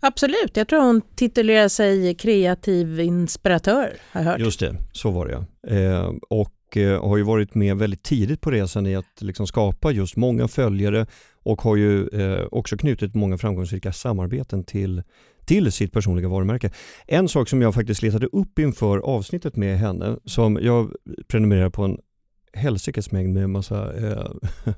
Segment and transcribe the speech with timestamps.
[0.00, 3.92] Absolut, jag tror hon titulerar sig kreativ inspiratör.
[4.12, 4.40] Har jag hört.
[4.40, 5.76] Just det, så var det ja.
[5.76, 9.90] Eh, och eh, har ju varit med väldigt tidigt på resan i att liksom skapa
[9.90, 11.06] just många följare
[11.42, 15.02] och har ju eh, också knutit många framgångsrika samarbeten till,
[15.44, 16.70] till sitt personliga varumärke.
[17.06, 20.92] En sak som jag faktiskt letade upp inför avsnittet med henne, som jag
[21.28, 21.98] prenumererar på en
[22.52, 24.30] helsikes mängd med massa eh,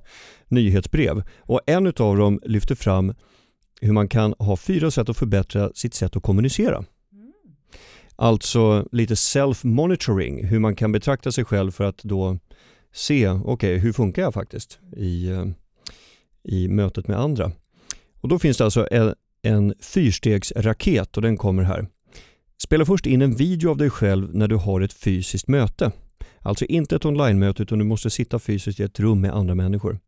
[0.48, 3.14] nyhetsbrev och en av dem lyfter fram
[3.80, 6.84] hur man kan ha fyra sätt att förbättra sitt sätt att kommunicera.
[8.16, 12.38] Alltså lite self-monitoring, hur man kan betrakta sig själv för att då
[12.92, 15.44] se, okej, okay, hur funkar jag faktiskt i, eh,
[16.44, 17.52] i mötet med andra?
[18.20, 21.86] Och då finns det alltså en, en fyrstegsraket och den kommer här.
[22.62, 25.92] Spela först in en video av dig själv när du har ett fysiskt möte.
[26.38, 29.98] Alltså inte ett online-möte utan du måste sitta fysiskt i ett rum med andra människor.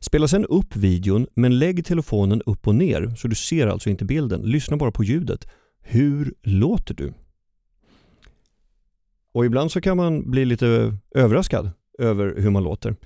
[0.00, 4.04] Spela sedan upp videon men lägg telefonen upp och ner så du ser alltså inte
[4.04, 4.42] bilden.
[4.42, 5.48] Lyssna bara på ljudet.
[5.80, 7.12] Hur låter du?
[9.32, 12.96] Och ibland så kan man bli lite överraskad över hur man låter.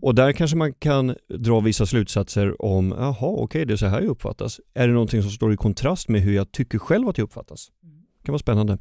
[0.00, 3.86] Och där kanske man kan dra vissa slutsatser om, jaha okej okay, det är så
[3.86, 4.60] här jag uppfattas.
[4.74, 7.70] Är det någonting som står i kontrast med hur jag tycker själv att jag uppfattas?
[8.18, 8.78] Det kan vara spännande.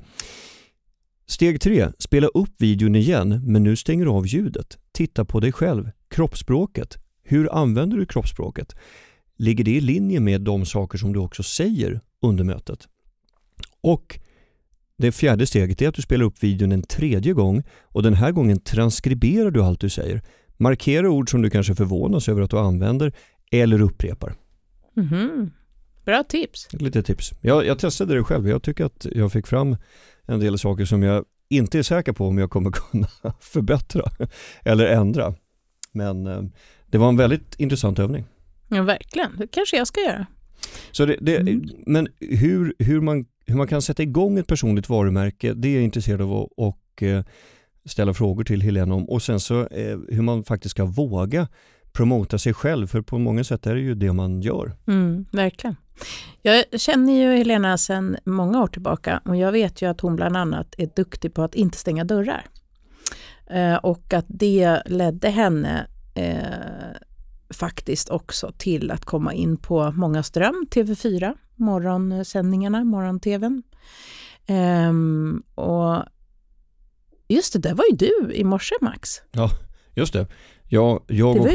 [1.28, 1.88] Steg 3.
[2.00, 4.78] Spela upp videon igen men nu stänger du av ljudet.
[4.92, 7.05] Titta på dig själv, kroppsspråket.
[7.28, 8.76] Hur använder du kroppsspråket?
[9.38, 12.88] Ligger det i linje med de saker som du också säger under mötet?
[13.82, 14.20] Och
[14.98, 18.32] det fjärde steget är att du spelar upp videon en tredje gång och den här
[18.32, 20.22] gången transkriberar du allt du säger.
[20.58, 23.14] Markera ord som du kanske förvånas över att du använder
[23.52, 24.36] eller upprepar.
[24.98, 25.52] Mm -hmm.
[26.06, 26.68] Bra tips.
[26.74, 27.32] Lite tips.
[27.42, 28.50] Jag, jag testade det själv.
[28.50, 29.78] Jag tycker att jag fick fram
[30.26, 33.08] en del saker som jag inte är säker på om jag kommer kunna
[33.40, 34.04] förbättra
[34.64, 35.34] eller ändra.
[35.92, 36.42] Men eh,
[36.88, 38.26] det var en väldigt intressant övning.
[38.68, 39.32] Ja, verkligen.
[39.38, 40.26] Det kanske jag ska göra.
[40.92, 41.70] Så det, det, mm.
[41.86, 45.84] Men hur, hur, man, hur man kan sätta igång ett personligt varumärke, det är jag
[45.84, 47.24] intresserad av att och, eh,
[47.86, 49.10] ställa frågor till Helena om.
[49.10, 51.48] Och sen så eh, hur man faktiskt ska våga
[51.94, 54.72] promota sig själv, för på många sätt är det ju det man gör.
[54.88, 55.76] Mm, verkligen.
[56.42, 60.38] Jag känner ju Helena sedan många år tillbaka och jag vet ju att hon bland
[60.38, 62.46] annat är duktig på att inte stänga dörrar.
[63.50, 66.96] Eh, och att det ledde henne eh,
[67.50, 73.64] faktiskt också till att komma in på Många ström, TV4, morgonsändningarna, morgon-tvn.
[74.46, 74.94] Eh,
[75.56, 76.04] och
[77.28, 79.22] just det, där var ju du i morse Max.
[79.32, 79.50] Ja,
[79.94, 80.28] just det.
[80.68, 81.48] Ja, jag, och,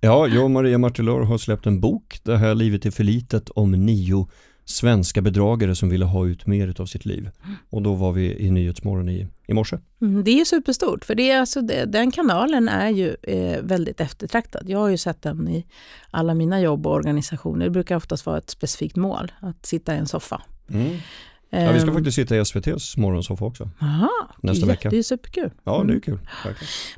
[0.00, 3.50] ja, jag och Maria Martelör har släppt en bok, Det här livet är för litet,
[3.50, 4.28] om nio
[4.64, 7.30] svenska bedragare som ville ha ut mer av sitt liv.
[7.70, 9.78] Och då var vi i Nyhetsmorgon i, i morse.
[10.00, 13.62] Mm, det är ju superstort, för det är alltså, det, den kanalen är ju eh,
[13.62, 14.62] väldigt eftertraktad.
[14.66, 15.66] Jag har ju sett den i
[16.10, 17.64] alla mina jobb och organisationer.
[17.64, 20.42] Det brukar oftast vara ett specifikt mål, att sitta i en soffa.
[20.70, 20.96] Mm.
[21.50, 21.94] Ja, vi ska ehm.
[21.94, 23.70] faktiskt sitta i SVTs morgonsoffa också.
[23.80, 24.10] Aha,
[24.42, 24.90] nästa det, vecka.
[24.90, 25.50] Det är superkul.
[25.64, 26.00] Ja, det är mm.
[26.00, 26.18] kul.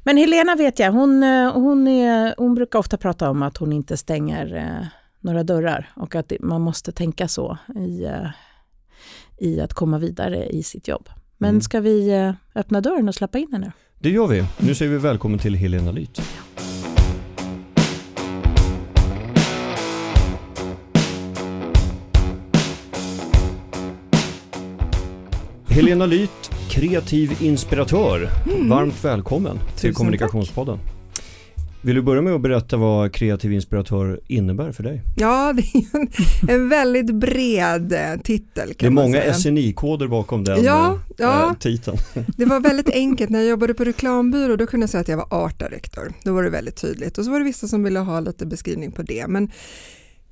[0.04, 3.72] Men Helena vet jag, hon, eh, hon, är, hon brukar ofta prata om att hon
[3.72, 4.86] inte stänger eh,
[5.20, 8.30] några dörrar och att man måste tänka så i, eh,
[9.38, 11.08] i att komma vidare i sitt jobb.
[11.42, 11.60] Men mm.
[11.60, 13.72] ska vi eh, öppna dörren och släppa in henne?
[13.98, 14.44] Det gör vi.
[14.58, 16.22] Nu säger vi välkommen till Helena Lyth.
[25.68, 28.28] Helena Lyth, kreativ inspiratör.
[28.46, 28.68] Mm.
[28.68, 30.78] Varmt välkommen till Tusen Kommunikationspodden.
[30.78, 30.99] Tack.
[31.82, 35.02] Vill du börja med att berätta vad kreativ inspiratör innebär för dig?
[35.16, 36.08] Ja, det är en,
[36.48, 38.72] en väldigt bred eh, titel.
[38.78, 41.56] det är många SNI-koder bakom den ja, äh, ja.
[41.60, 41.96] titeln.
[42.36, 43.30] Det var väldigt enkelt.
[43.30, 46.12] När jag jobbade på reklambyrå då kunde jag säga att jag var art director.
[46.24, 47.18] Då var det väldigt tydligt.
[47.18, 49.26] Och så var det vissa som ville ha lite beskrivning på det.
[49.28, 49.50] Men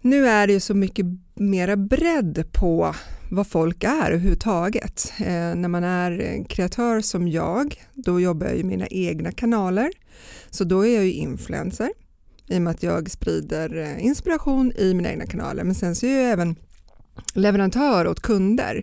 [0.00, 1.06] Nu är det ju så mycket
[1.40, 2.94] mera bredd på
[3.30, 5.12] vad folk är överhuvudtaget.
[5.18, 9.90] Eh, när man är kreatör som jag, då jobbar jag i mina egna kanaler.
[10.50, 11.90] Så då är jag ju influencer
[12.48, 15.64] i och med att jag sprider eh, inspiration i mina egna kanaler.
[15.64, 16.56] Men sen så är jag även
[17.34, 18.82] leverantör åt kunder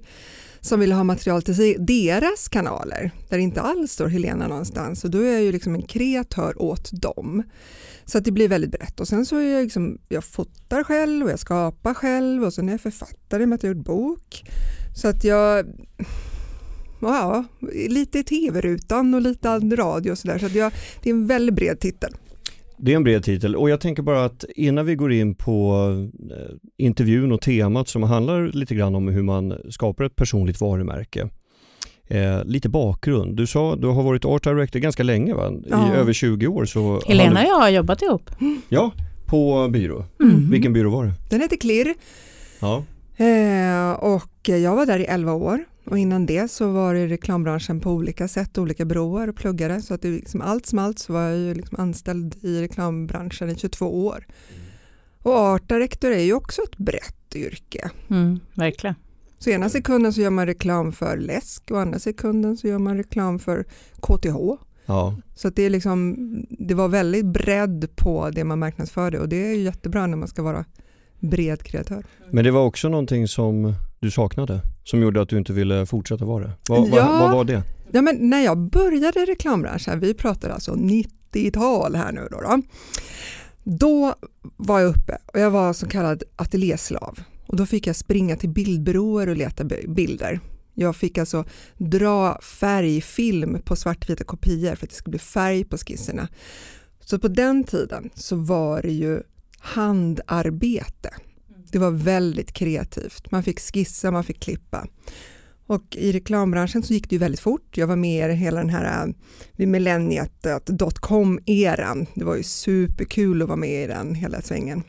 [0.59, 5.11] som vill ha material till deras kanaler där det inte alls står Helena någonstans och
[5.11, 7.43] då är jag ju liksom en kreatör åt dem.
[8.05, 11.25] Så att det blir väldigt brett och sen så är jag liksom, jag fotar själv
[11.25, 14.43] och jag skapar själv och sen är jag författare med att jag gjort bok.
[14.95, 15.65] Så att jag,
[17.01, 17.45] ja,
[17.89, 20.71] lite i tv-rutan och lite radio och sådär så så jag,
[21.03, 22.15] det är en väldigt bred titel.
[22.77, 25.87] Det är en bred titel och jag tänker bara att innan vi går in på
[26.31, 31.29] eh, intervjun och temat som handlar lite grann om hur man skapar ett personligt varumärke.
[32.07, 33.37] Eh, lite bakgrund.
[33.37, 35.51] Du sa du har varit art director ganska länge va?
[35.51, 35.93] I Ja.
[35.93, 36.65] över 20 år.
[36.65, 38.29] Så Helena och jag har jobbat ihop.
[38.69, 38.91] Ja,
[39.25, 40.05] på byrå.
[40.21, 40.49] Mm.
[40.51, 41.13] Vilken byrå var det?
[41.29, 41.93] Den heter Klirr
[42.59, 42.83] Ja.
[43.17, 47.07] eh, och jag var där i 11 år och innan det så var det i
[47.07, 50.99] reklambranschen på olika sätt, olika byråer och pluggade så att det liksom allt som allt
[50.99, 54.25] så var jag ju liksom anställd i reklambranschen i 22 år.
[55.21, 57.89] Och art director är ju också ett brett yrke.
[58.09, 58.95] Mm, verkligen.
[59.45, 62.97] Så ena sekunden så gör man reklam för läsk och andra sekunden så gör man
[62.97, 63.63] reklam för
[64.01, 64.35] KTH.
[64.85, 65.15] ja.
[65.35, 66.15] Så det, är liksom,
[66.49, 70.27] det var väldigt bredd på det man marknadsförde och det är ju jättebra när man
[70.27, 70.65] ska vara
[71.19, 72.05] bred kreatör.
[72.31, 74.61] Men det var också någonting som du saknade?
[74.83, 76.51] Som gjorde att du inte ville fortsätta vara det?
[76.69, 76.91] Vad, Ja.
[76.91, 77.63] vad, vad var det?
[77.91, 82.61] Ja, men när jag började i reklambranschen, vi pratar alltså 90-tal här nu då, då.
[83.63, 84.15] Då
[84.57, 88.49] var jag uppe och jag var så kallad ateljéslav och då fick jag springa till
[88.49, 90.39] bildbyråer och leta bilder.
[90.73, 91.45] Jag fick alltså
[91.77, 96.27] dra färgfilm på svartvita kopior för att det skulle bli färg på skisserna.
[96.99, 99.21] Så på den tiden så var det ju
[99.59, 101.09] handarbete.
[101.71, 103.31] Det var väldigt kreativt.
[103.31, 104.87] Man fick skissa, man fick klippa.
[105.67, 107.77] Och i reklambranschen så gick det ju väldigt fort.
[107.77, 109.13] Jag var med i hela den här äh,
[109.51, 112.07] vid millenniet dotcom-eran.
[112.13, 114.83] Det var ju superkul att vara med i den hela svängen.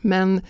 [0.00, 0.40] Men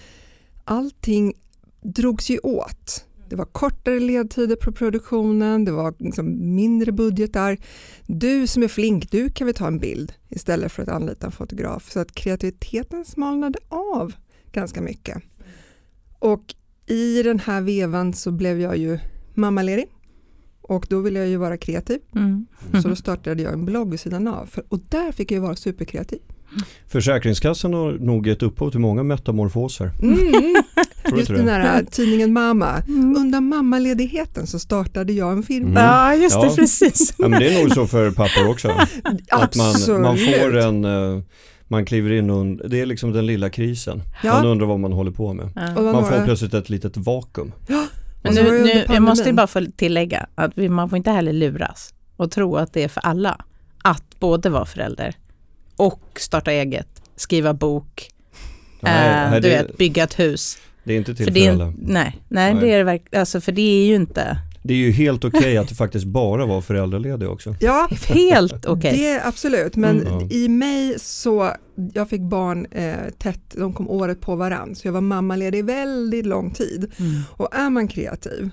[0.69, 1.35] allting
[1.83, 3.05] drogs ju åt.
[3.29, 7.59] Det var kortare ledtider på produktionen, det var liksom mindre budgetar.
[8.07, 11.33] Du som är flink, du kan vi ta en bild istället för att anlita en
[11.33, 11.91] fotograf.
[11.93, 14.13] Så att kreativiteten smalnade av
[14.53, 15.23] ganska mycket.
[16.19, 16.55] Och
[16.87, 18.99] i den här vevan så blev jag ju
[19.35, 19.87] mammaledig
[20.61, 22.01] och då ville jag ju vara kreativ.
[22.15, 22.47] Mm.
[22.83, 25.57] Så då startade jag en blogg vid sidan av och där fick jag ju vara
[25.57, 26.21] superkreativ.
[26.89, 29.91] Försäkringskassan har nog gett upphov till många metamorfoser.
[30.03, 30.19] Mm.
[31.17, 31.53] Just den det?
[31.53, 32.83] här tidningen Mamma.
[32.89, 33.17] Mm.
[33.17, 35.69] Under mammaledigheten så startade jag en firma.
[35.69, 35.83] Mm.
[35.83, 36.55] Ja, just det, Ja.
[36.57, 37.15] precis.
[37.19, 38.69] Ja, men det är nog så för pappor också.
[39.31, 41.23] Att man, man får en, eh,
[41.69, 43.97] man kliver in och det är liksom den lilla krisen.
[43.97, 45.51] Man Ja, undrar vad man håller på med.
[45.55, 45.81] Ja.
[45.83, 47.53] Man får plötsligt ett litet vakuum.
[48.23, 51.11] Men var det nu, nu, jag måste bara få tillägga att vi, man får inte
[51.11, 53.45] heller luras och tro att det är för alla
[53.83, 55.15] att både vara förälder
[55.79, 58.11] och starta eget, skriva bok,
[58.81, 60.59] Nej, eh, nej, du det, vet, bygga ett hus.
[60.85, 61.67] det är inte till För för, det är, alla.
[61.79, 62.63] nej, nej, Nej.
[62.65, 65.59] det är det verkligen, alltså för det är ju inte Det är ju helt okej
[65.59, 67.55] att det faktiskt bara var föräldraledig också.
[67.61, 68.93] Ja, helt okej.
[68.97, 69.77] det är absolut.
[69.77, 70.29] Men Mm.
[70.31, 71.51] I mig så,
[71.95, 74.75] jag fick barn eh, tätt, de kom året på varann.
[74.75, 76.93] Så jag var mammaledig väldigt lång tid.
[76.99, 77.21] Mm.
[77.31, 78.51] Och är man kreativ,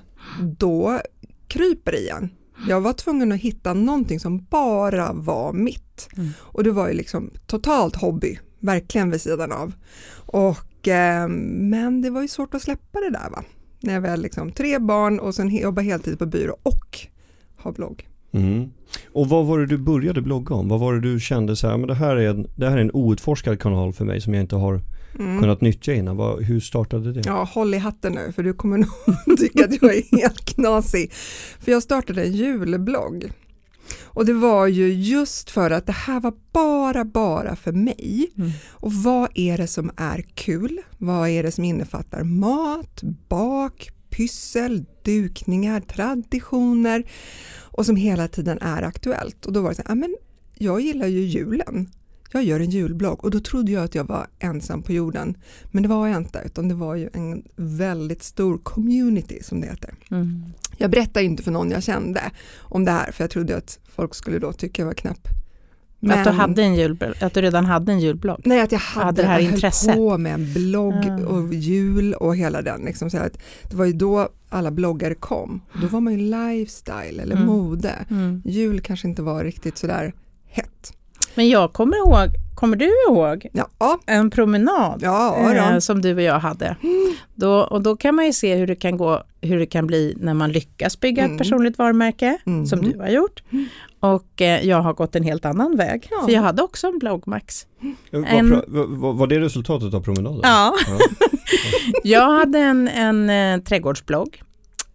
[0.58, 1.00] då
[1.48, 2.30] kryper det igen.
[2.68, 6.10] Jag var tvungen att hitta någonting som bara var mitt.
[6.18, 6.30] Mm.
[6.40, 9.74] Och det var ju liksom totalt hobby, verkligen vid sidan av.
[10.26, 13.44] Och, eh, men det var ju svårt att släppa det där va.
[13.80, 17.00] När jag väl liksom tre barn och sen jobba heltid på byrå och
[17.58, 18.08] ha blogg.
[18.32, 18.70] Mm.
[19.14, 20.68] Och vad var det du började blogga om?
[20.68, 22.82] Vad var det du kände så här, men det här är en, det här är
[22.82, 24.82] en outforskad kanal för mig som jag inte har
[25.20, 25.40] Mm.
[25.42, 26.18] kunnat nyttja innan.
[26.18, 27.22] Vad, hur startade det?
[27.26, 28.78] Ja, håll i hatten nu för du kommer
[29.28, 31.12] nog tycka att jag är helt knasig.
[31.60, 33.32] För jag startade en julblogg.
[34.04, 38.32] Och det var ju just för att det här var bara, bara för mig.
[38.38, 38.52] Mm.
[38.72, 40.82] Och vad är det som är kul?
[40.98, 47.04] Vad är det som innefattar mat, bak, pyssel, dukningar, traditioner
[47.58, 49.46] och som hela tiden är aktuellt.
[49.46, 50.16] Och då var det så här, "Ja, men
[50.58, 51.90] jag gillar ju julen.
[52.36, 55.38] Jag gör en julblogg och då trodde jag att jag var ensam på jorden.
[55.72, 59.68] Men det var jag inte, utan det var ju en väldigt stor community som det
[59.68, 59.94] heter.
[60.12, 60.44] Mm.
[60.78, 62.22] Jag berättade inte för någon jag kände
[62.60, 65.28] om det här för jag trodde att folk skulle då tycka jag var knäpp.
[66.10, 68.42] Att, du hade en julblogg, att du redan hade en julblogg.
[68.46, 69.96] Nej, att jag hade, hade det här jag intresset.
[69.96, 71.26] på med en blogg Ah.
[71.28, 72.82] och jul och hela den.
[72.82, 73.38] Liksom, så att
[73.70, 75.62] det var ju då alla bloggare kom.
[75.82, 77.48] Då var man ju lifestyle eller Mm.
[77.48, 77.94] mode.
[78.10, 78.42] Mm.
[78.46, 80.14] Jul kanske inte var riktigt sådär
[80.46, 80.94] hett.
[81.36, 83.48] Men jag kommer ihåg, kommer du ihåg
[83.80, 86.76] Ja, en promenad ja, eh, som du och jag hade?
[87.36, 90.18] Då, och då kan man ju se hur det kan gå, hur det kan bli
[90.20, 91.36] när man lyckas bygga Mm.
[91.36, 92.66] ett personligt varumärke, Mm.
[92.66, 93.44] som du har gjort.
[94.00, 96.26] Och eh, jag har gått en helt annan väg, Ja.
[96.26, 97.68] för jag hade också en blogg, Max.
[98.12, 100.40] Var, En- var, var, det resultatet av promenaden?
[100.44, 100.74] Ja.
[100.88, 100.98] Ja.
[102.04, 104.42] Jag hade en, en eh, trädgårdsblogg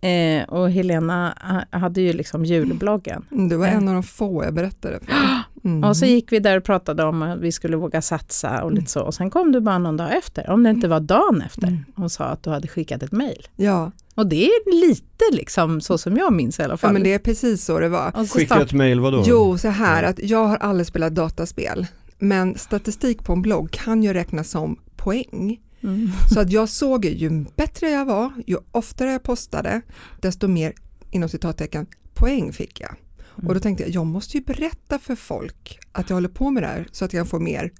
[0.00, 1.34] eh, och Helena
[1.70, 3.24] ha- hade ju liksom julbloggen.
[3.32, 3.72] Mm, Du var Ja.
[3.72, 5.12] en av de få jag berättade för.
[5.64, 5.84] Mm.
[5.84, 8.90] Och så gick vi där och pratade om att vi skulle våga satsa och lite
[8.90, 9.00] så.
[9.00, 11.84] Och sen kom du bara någon dag efter, om det inte var dagen efter, Mm.
[11.96, 13.48] och sa att du hade skickat ett mejl.
[13.56, 16.92] Ja, Och det är lite liksom så som jag minns i alla ja, fall.
[16.92, 18.26] men det är precis så det var.
[18.26, 19.22] Skicka start- ett mejl, vadå?
[19.26, 21.86] Jo, så här att jag har aldrig spelat dataspel,
[22.18, 25.60] men statistik på en blogg kan ju räknas som poäng.
[25.82, 26.10] Mm.
[26.30, 29.80] Så att jag såg ju, bättre jag var, ju oftare jag postade,
[30.20, 30.72] desto mer
[31.10, 32.94] inom citattecken poäng fick jag.
[33.48, 36.62] Och då tänkte jag, jag måste ju berätta för folk att jag håller på med
[36.62, 37.72] det här så att jag får mer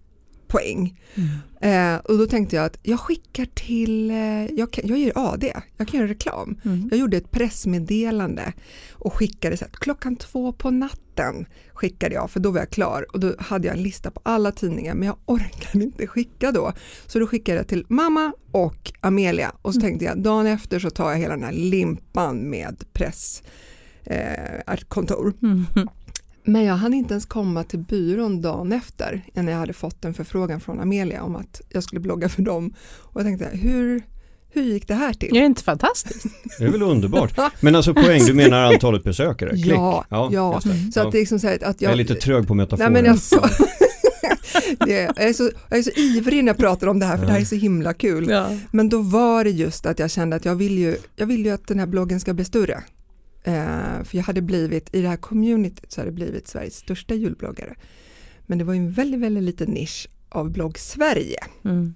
[0.50, 1.00] poäng.
[1.14, 1.94] Mm.
[1.94, 5.52] Eh, och då tänkte jag att jag skickar till, eh, jag, kan, jag gör AD,
[5.76, 6.60] jag kan göra reklam.
[6.64, 6.88] Mm.
[6.90, 8.52] Jag gjorde ett pressmeddelande
[8.92, 13.06] och skickade så att klockan två på natten skickade jag för då var jag klar
[13.12, 16.72] och då hade jag en lista på alla tidningar men jag orkade inte skicka då.
[17.06, 20.90] Så då skickade jag till mamma och Amelia och så tänkte jag dagen efter så
[20.90, 23.42] tar jag hela den här limpan med press
[24.04, 25.34] eh, kontor.
[25.42, 25.66] Mm.
[26.44, 30.14] Men jag hann inte ens komma till byrån dagen efter innan jag hade fått en
[30.14, 32.74] förfrågan från Amelia om att jag skulle blogga för dem.
[32.98, 34.02] Och jag tänkte, hur,
[34.50, 35.28] hur gick det här till?
[35.32, 36.26] Det är inte fantastiskt?
[36.58, 37.38] Det är väl underbart.
[37.60, 39.50] Men alltså poäng, du menar antalet besökare?
[39.50, 39.66] Klick.
[39.66, 40.60] Ja, ja.
[40.64, 40.70] det.
[40.92, 41.06] Så Ja.
[41.06, 41.92] att det är liksom så här att jag jag...
[41.92, 42.90] är lite trög på metaforer.
[42.90, 43.40] Nej men alltså,
[44.86, 47.26] det, jag, är så, jag är så ivrig när jag pratar om det här för
[47.26, 48.28] det här är så himla kul.
[48.30, 48.48] Ja.
[48.72, 51.50] Men då var det just att jag kände att jag vill ju, jag vill ju
[51.50, 52.82] att den här bloggen ska bli större.
[53.44, 57.14] Eh, för jag hade blivit, i det här communityt så hade det blivit Sveriges största
[57.14, 57.74] julbloggare.
[58.46, 61.38] Men det var ju en väldigt, väldigt liten nisch av blogg Sverige.
[61.64, 61.94] Mm.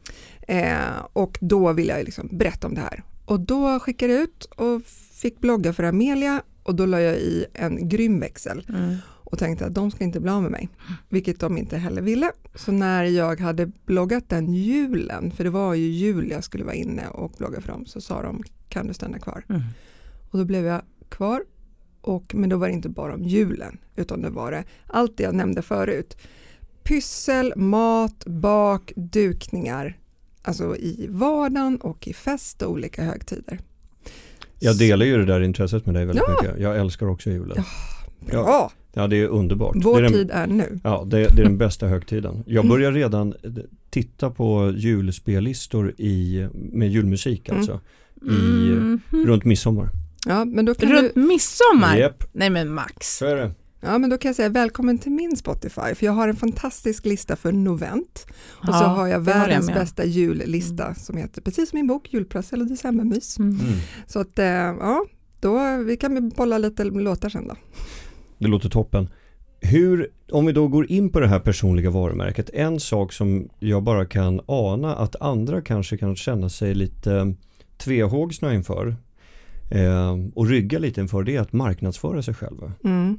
[0.49, 3.03] Eh, och då ville jag liksom berätta om det här.
[3.25, 4.83] Och då skickade jag ut och
[5.13, 8.97] fick blogga för Amelia och då la jag i en grym växel Mm.
[9.09, 10.69] och tänkte att de ska inte bli av med mig,
[11.09, 12.33] vilket de inte heller ville.
[12.55, 16.75] Så när jag hade bloggat den julen, för det var ju jul jag skulle vara
[16.75, 19.45] inne och blogga för dem, så sa de kan du stanna kvar?
[19.49, 19.63] Mm.
[20.31, 21.43] Och då blev jag kvar,
[22.01, 25.23] och, men då var det inte bara om julen, utan det var det allt det
[25.23, 26.17] jag nämnde förut.
[26.83, 29.99] Pyssel, mat, bak, dukningar,
[30.43, 33.59] alltså i vardagen och i fest och olika högtider.
[34.59, 36.43] Jag delar ju det där intresset med dig väldigt Ja.
[36.43, 36.61] mycket.
[36.61, 37.57] Jag älskar också julen.
[37.57, 37.65] Ja,
[38.33, 39.77] Ja, Bra, ja det är underbart.
[39.83, 40.81] vår är den, tid är nu.
[40.85, 42.45] Ja, det, det är den bästa högtiden.
[42.47, 42.69] Jag Mm.
[42.69, 43.51] börjar redan eh,
[43.91, 47.59] titta på julspellistor i, med julmusik Mm.
[47.61, 47.81] alltså.
[48.23, 49.01] I, Mhm.
[49.27, 49.89] Runt midsommar.
[50.27, 51.97] Ja, men då kan du, Runt midsommar?
[51.97, 53.17] Japp, Nej men Max.
[53.17, 53.55] så är det.
[53.81, 57.05] Ja, men då kan jag säga välkommen till min Spotify, för jag har en fantastisk
[57.07, 58.27] lista för novent.
[58.51, 59.75] Och så Ja, har jag jag världens om.
[59.75, 63.39] bästa jullista som heter, precis som min bok, Julprassel och decembermys.
[63.39, 63.51] Mm.
[63.61, 63.73] Mm.
[64.07, 65.05] Så att, eh, ja,
[65.41, 67.57] då, vi kan bolla lite låtar sen då.
[68.39, 69.09] Det låter toppen.
[69.61, 73.83] Hur, om vi då går in på det här personliga varumärket, en sak som jag
[73.83, 77.35] bara kan ana att andra kanske kan känna sig lite
[77.77, 78.97] tvehågsna inför
[79.71, 82.73] eh, och rygga lite inför det är att marknadsföra sig själva.
[82.85, 83.19] Mm.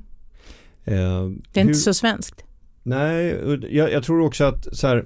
[0.84, 2.44] Eh, Det är hur- inte så svenskt.
[2.84, 3.26] Nej,
[3.70, 5.06] jag, jag tror också att så här,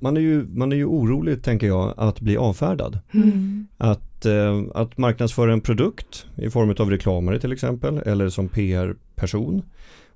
[0.00, 2.98] man, är ju, man är ju orolig, tänker jag, att bli avfärdad.
[3.14, 3.66] Mm.
[3.78, 9.62] Att, eh, att marknadsföra en produkt i form av reklamare till exempel, eller som PR-person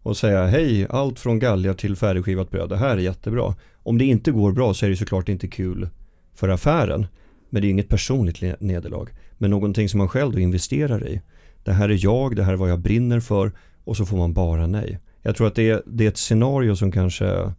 [0.02, 3.54] och säga hej, allt från galgar till färdigskivat bröd, det här är jättebra.
[3.82, 5.88] Om det inte går bra så är det såklart inte kul
[6.34, 7.06] för affären,
[7.50, 9.06] men det är inget personligt nederlag,
[9.38, 11.20] men någonting som man själv då investerar i.
[11.64, 13.52] Det här är jag, det här är vad jag brinner för
[13.84, 14.98] och så får man bara nej.
[15.22, 17.52] Jag tror att det är, det är ett scenario som kanske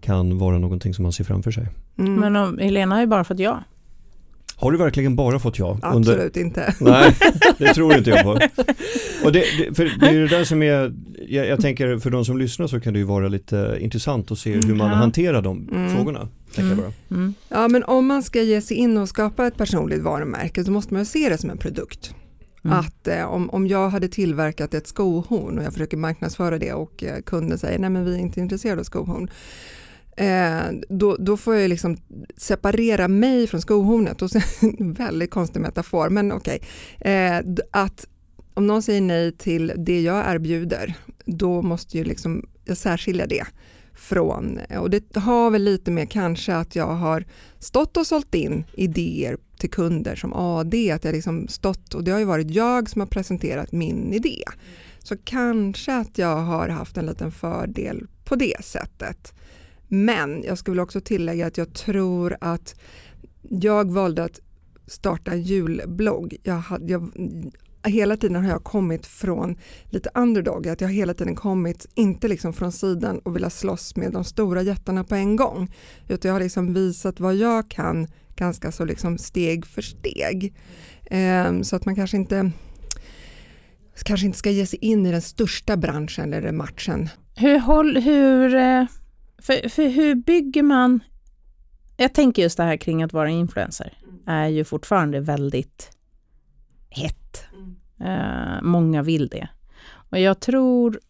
[0.00, 1.68] kan vara någonting som man ser framför sig.
[1.98, 2.14] Mm.
[2.14, 3.64] Men om, Helena har ju bara fått ja.
[4.60, 5.78] Har du verkligen bara fått ja?
[5.82, 6.74] Absolut inte.
[6.80, 7.16] Nej,
[7.58, 8.30] det tror inte jag på.
[9.24, 10.92] Och det, det, för det är det där som är,
[11.28, 14.38] jag, jag tänker för de som lyssnar så kan det ju vara lite intressant att
[14.38, 14.94] se hur man Ja.
[14.94, 15.96] hanterar de Mm.
[15.96, 16.28] frågorna.
[16.56, 16.92] Bara.
[17.10, 17.34] Mm.
[17.48, 20.94] Ja, men om man ska ge sig in och skapa ett personligt varumärke så måste
[20.94, 22.14] man ju se det som en produkt.
[22.64, 22.78] Mm.
[22.78, 27.04] Att eh, om, om jag hade tillverkat ett skohorn och jag försöker marknadsföra det och
[27.04, 29.30] eh, kunden säger nej men vi är inte intresserade av skohorn.
[30.20, 31.96] Eh, då, då får jag liksom
[32.36, 34.42] separera mig från skohornet och sen,
[34.98, 36.60] väldigt konstig metafor men okej.
[37.00, 37.38] Eh,
[37.70, 38.06] att
[38.54, 43.46] om någon säger nej till det jag erbjuder då måste ju liksom jag särskilja det
[43.94, 47.24] från och det har väl lite med kanske att jag har
[47.58, 52.10] stått och sålt in idéer till kunder som AD, att jag liksom stått och det
[52.10, 54.42] har ju varit jag som har presenterat min idé.
[54.98, 59.32] Så kanske att jag har haft en liten fördel på det sättet.
[59.92, 62.80] Men jag skulle också tillägga att jag tror att
[63.42, 64.40] jag valde att
[64.86, 66.36] starta en julblogg.
[66.42, 67.10] Jag hade, jag,
[67.84, 72.28] hela tiden har jag kommit från lite underdog, att jag har hela tiden kommit, inte
[72.28, 75.74] liksom från sidan och vilja slåss med de stora jättarna på en gång,
[76.08, 78.06] utan jag har liksom visat vad jag kan
[78.36, 80.54] ganska så liksom steg för steg.
[81.04, 82.50] Eh, så att man kanske inte
[84.04, 87.08] kanske inte ska ge sig in i den största branschen eller matchen.
[87.36, 88.84] Hur, hur, eh,
[89.40, 91.00] för, för hur bygger man...
[91.96, 93.92] Jag tänker just det här kring att vara influencer
[94.26, 95.96] är ju fortfarande väldigt
[96.90, 97.44] hett.
[98.00, 99.48] Eh, många vill det.
[100.10, 101.00] Och jag tror,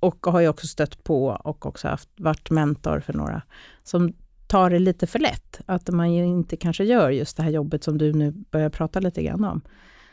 [0.00, 3.42] och har ju också stött på och också haft, varit mentor för några,
[3.82, 4.12] som
[4.46, 5.60] tar det lite för lätt.
[5.66, 9.22] Att man inte kanske gör just det här jobbet som du nu börjar prata lite
[9.22, 9.60] grann om.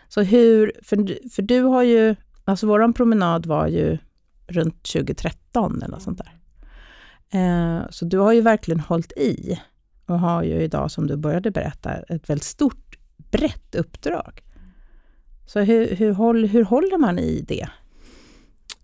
[0.07, 2.15] Så hur, för, för du har ju,
[2.45, 3.97] alltså våran promenad var ju
[4.47, 6.42] runt 2013 eller något sånt där.
[7.33, 9.59] Eh, så du har ju verkligen hållit i
[10.05, 12.97] och har ju idag, som du började berätta, ett väldigt stort,
[13.31, 14.41] brett uppdrag.
[15.45, 17.67] Så hur, hur, hur håller man i det?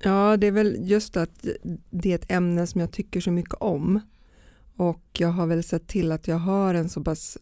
[0.04, 1.46] Ja, det är väl just att
[1.90, 4.00] det är ett ämne som jag tycker så mycket om.
[4.76, 7.38] Och jag har väl sett till att jag har en så pass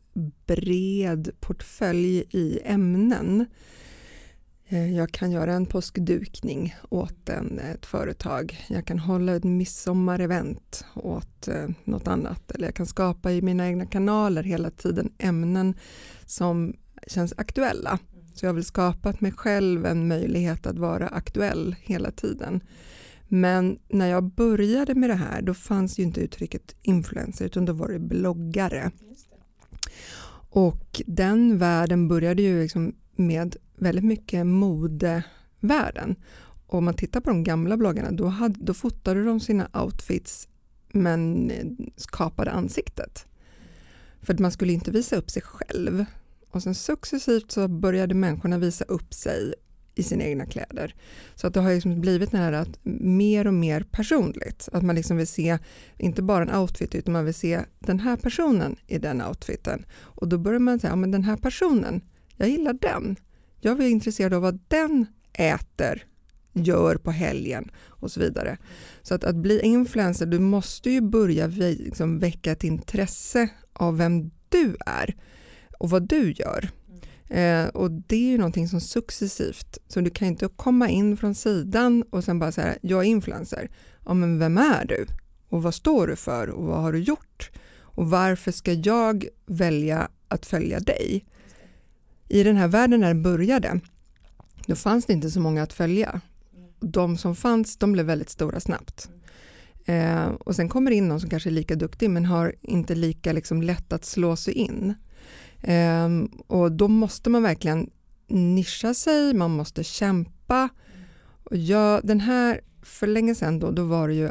[0.45, 3.45] bred portfölj i ämnen.
[4.69, 8.65] Eh, jag kan göra en påskdukning åt en, ett företag.
[8.69, 12.51] Jag kan hålla ett midsommarevent åt eh, något annat.
[12.51, 15.75] Eller jag kan skapa i mina egna kanaler hela tiden ämnen
[16.25, 16.73] som
[17.07, 17.99] känns aktuella.
[18.35, 22.61] Så jag har väl skapat mig själv en möjlighet att vara aktuell hela tiden.
[23.27, 27.73] Men när jag började med det här då fanns ju inte uttrycket influencer utan då
[27.73, 28.91] var det bloggare.
[30.49, 36.15] Och den världen började ju liksom med väldigt mycket modevärlden.
[36.67, 40.47] Och om man tittar på de gamla bloggarna då, hade, då fotade de sina outfits
[40.93, 41.65] men eh,
[41.95, 43.25] skapade ansiktet.
[44.21, 46.05] För man skulle inte visa upp sig själv.
[46.49, 49.53] Och sen successivt så började människorna visa upp sig
[49.95, 50.95] i sina egna kläder.
[51.35, 54.69] Så att det har liksom blivit det här att mer och mer personligt.
[54.71, 55.57] Att man liksom vill se,
[55.97, 59.85] inte bara en outfit, utan man vill se den här personen i den outfiten.
[59.91, 62.01] Och då börjar man säga, ja men den här personen,
[62.35, 63.15] jag gillar den.
[63.59, 66.05] Jag är intresserad av vad den äter,
[66.53, 68.57] gör på helgen och så vidare.
[69.01, 74.31] Så att, att bli influencer, du måste ju börja liksom väcka ett intresse av vem
[74.49, 75.15] du är
[75.79, 76.69] och vad du gör.
[77.29, 81.35] Eh, och det är ju någonting som successivt, så du kan inte komma in från
[81.35, 83.69] sidan och sen bara säga jag är influencer.
[84.05, 85.05] Ja, men vem är du?
[85.49, 87.51] Och vad står du för och vad har du gjort?
[87.79, 91.25] Och varför ska jag välja att följa dig?
[92.27, 93.79] I den här världen när den började,
[94.67, 96.21] då fanns det inte så många att följa.
[96.79, 99.09] De som fanns, de blev väldigt stora snabbt.
[99.85, 102.95] Eh, och sen kommer det in någon som kanske är lika duktig men har inte
[102.95, 104.93] lika liksom, lätt att slå sig in.
[105.61, 106.09] Eh,
[106.47, 107.89] och då måste man verkligen
[108.27, 110.69] nischa sig, man måste kämpa.
[111.43, 114.29] Och jag, den här, för länge sedan då, då var det ju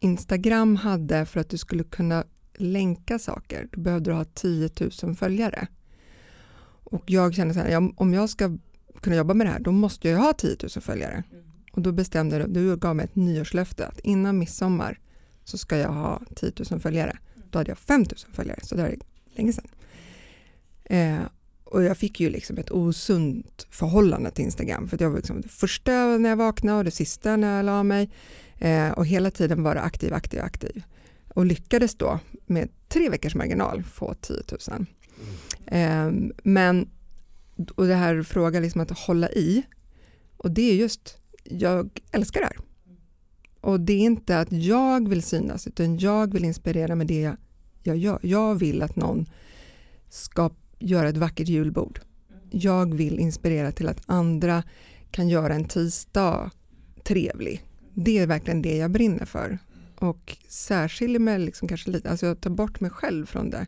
[0.00, 4.70] Instagram hade för att du skulle kunna länka saker, då behövde du ha 10
[5.02, 5.68] 000 följare.
[6.90, 8.58] Och jag kände så här, ja, om jag ska
[9.00, 11.24] kunna jobba med det här, då måste jag ha 10 000 följare.
[11.32, 11.44] Mm.
[11.72, 14.98] Och då bestämde jag, du gav mig ett nyårslöfte att innan midsommar
[15.44, 17.18] så ska jag ha 10 000 följare.
[17.50, 18.96] Då hade jag 5 000 följare, så det är
[19.34, 19.68] länge sedan.
[20.84, 21.20] Eh,
[21.64, 25.48] och jag fick ju liksom ett osunt förhållande till Instagram för jag var liksom det
[25.48, 28.10] första när jag vaknade och det sista när jag la mig
[28.58, 30.82] eh, och hela tiden var det aktiv, aktiv, aktiv
[31.34, 34.36] och lyckades då med tre veckors marginal få 10
[34.70, 34.86] 000.
[35.70, 36.10] Eh,
[36.42, 36.88] men
[37.74, 39.62] och det här frågan liksom att hålla i
[40.36, 42.56] och det är just, jag älskar det här.
[43.60, 47.36] Och det är inte att jag vill synas utan jag vill inspirera med det jag,
[47.82, 48.18] jag gör.
[48.22, 49.26] Jag vill att någon
[50.08, 52.00] ska göra ett vackert julbord.
[52.50, 54.62] Jag vill inspirera till att andra
[55.10, 56.50] kan göra en tisdag
[57.04, 57.64] trevlig.
[57.94, 59.58] Det är verkligen det jag brinner för.
[59.98, 63.66] Och särskiljer mig liksom kanske lite, alltså jag tar bort mig själv från det.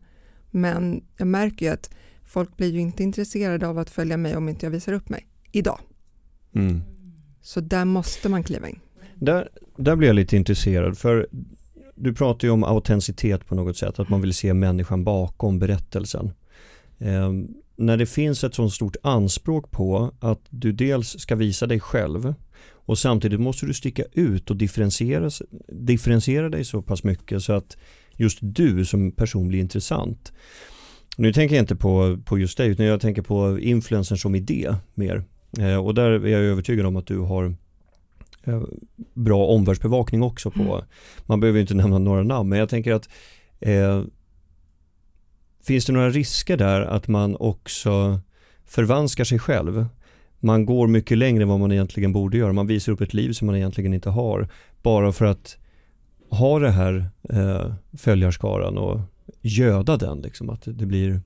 [0.54, 1.90] Men jag märker ju att
[2.24, 5.26] folk blir ju inte intresserade av att följa mig om inte jag visar upp mig
[5.52, 5.78] idag.
[6.54, 6.80] Mm.
[7.42, 8.80] Så där måste man kliva in.
[9.14, 11.28] Där, där blir jag lite intresserad för
[11.94, 16.30] du pratar ju om autenticitet på något sätt, att man vill se människan bakom berättelsen.
[16.98, 17.32] Eh,
[17.76, 22.34] när det finns ett så stort anspråk på att du dels ska visa dig själv
[22.70, 25.30] och samtidigt måste du sticka ut och differentiera,
[25.68, 27.76] differentiera dig så pass mycket så att
[28.22, 30.32] just du som person blir intressant.
[31.16, 34.74] Nu tänker jag inte på, på just dig utan jag tänker på influencern som idé
[34.94, 35.24] mer.
[35.58, 37.54] Eh, och där är jag övertygad om att du har
[38.44, 38.62] eh,
[39.14, 40.84] bra omvärldsbevakning också på, mm.
[41.26, 43.08] man behöver inte nämna några namn, men jag tänker att
[43.60, 44.02] eh,
[45.64, 48.20] finns det några risker där att man också
[48.66, 49.86] förvanskar sig själv?
[50.40, 53.32] Man går mycket längre än vad man egentligen borde göra, man visar upp ett liv
[53.32, 54.48] som man egentligen inte har,
[54.82, 55.56] bara för att
[56.32, 59.00] ha det här eh, följarskaran och
[59.40, 61.20] göda den, liksom, att det blir,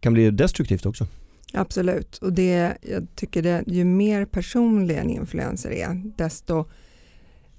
[0.00, 1.06] kan bli destruktivt också.
[1.52, 6.64] Absolut, och det, jag tycker det, ju mer personlig en influencer är, desto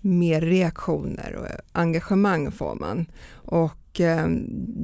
[0.01, 3.05] mer reaktioner och engagemang får man.
[3.33, 4.27] Och eh,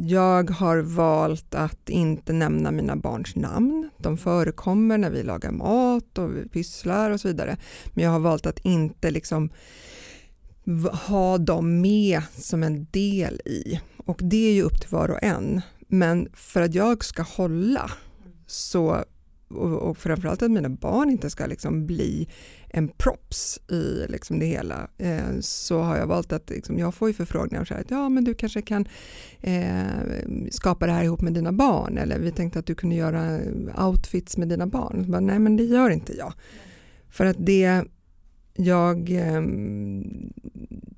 [0.04, 3.90] jag har valt att inte nämna mina barns namn.
[3.98, 7.58] De förekommer när vi lagar mat och vi pysslar och så vidare.
[7.94, 9.50] Men jag har valt att inte liksom
[11.08, 13.80] ha dem med som en del i.
[13.98, 15.62] Och det är ju upp till var och en.
[15.88, 17.92] Men för att jag ska hålla
[18.48, 19.04] så
[19.54, 22.30] och, och framförallt att mina barn inte ska liksom bli
[22.68, 27.08] en props i liksom det hela eh, så har jag valt att liksom, jag får
[27.08, 28.88] ju förfrågningar så här att ja men du kanske kan
[29.42, 29.86] eh,
[30.52, 33.40] skapa det här ihop med dina barn eller vi tänkte att du kunde göra
[33.88, 35.12] outfits med dina barn.
[35.12, 36.34] Bara, Nej men det gör inte jag.
[37.10, 37.86] För att det
[38.54, 40.34] jag ehm,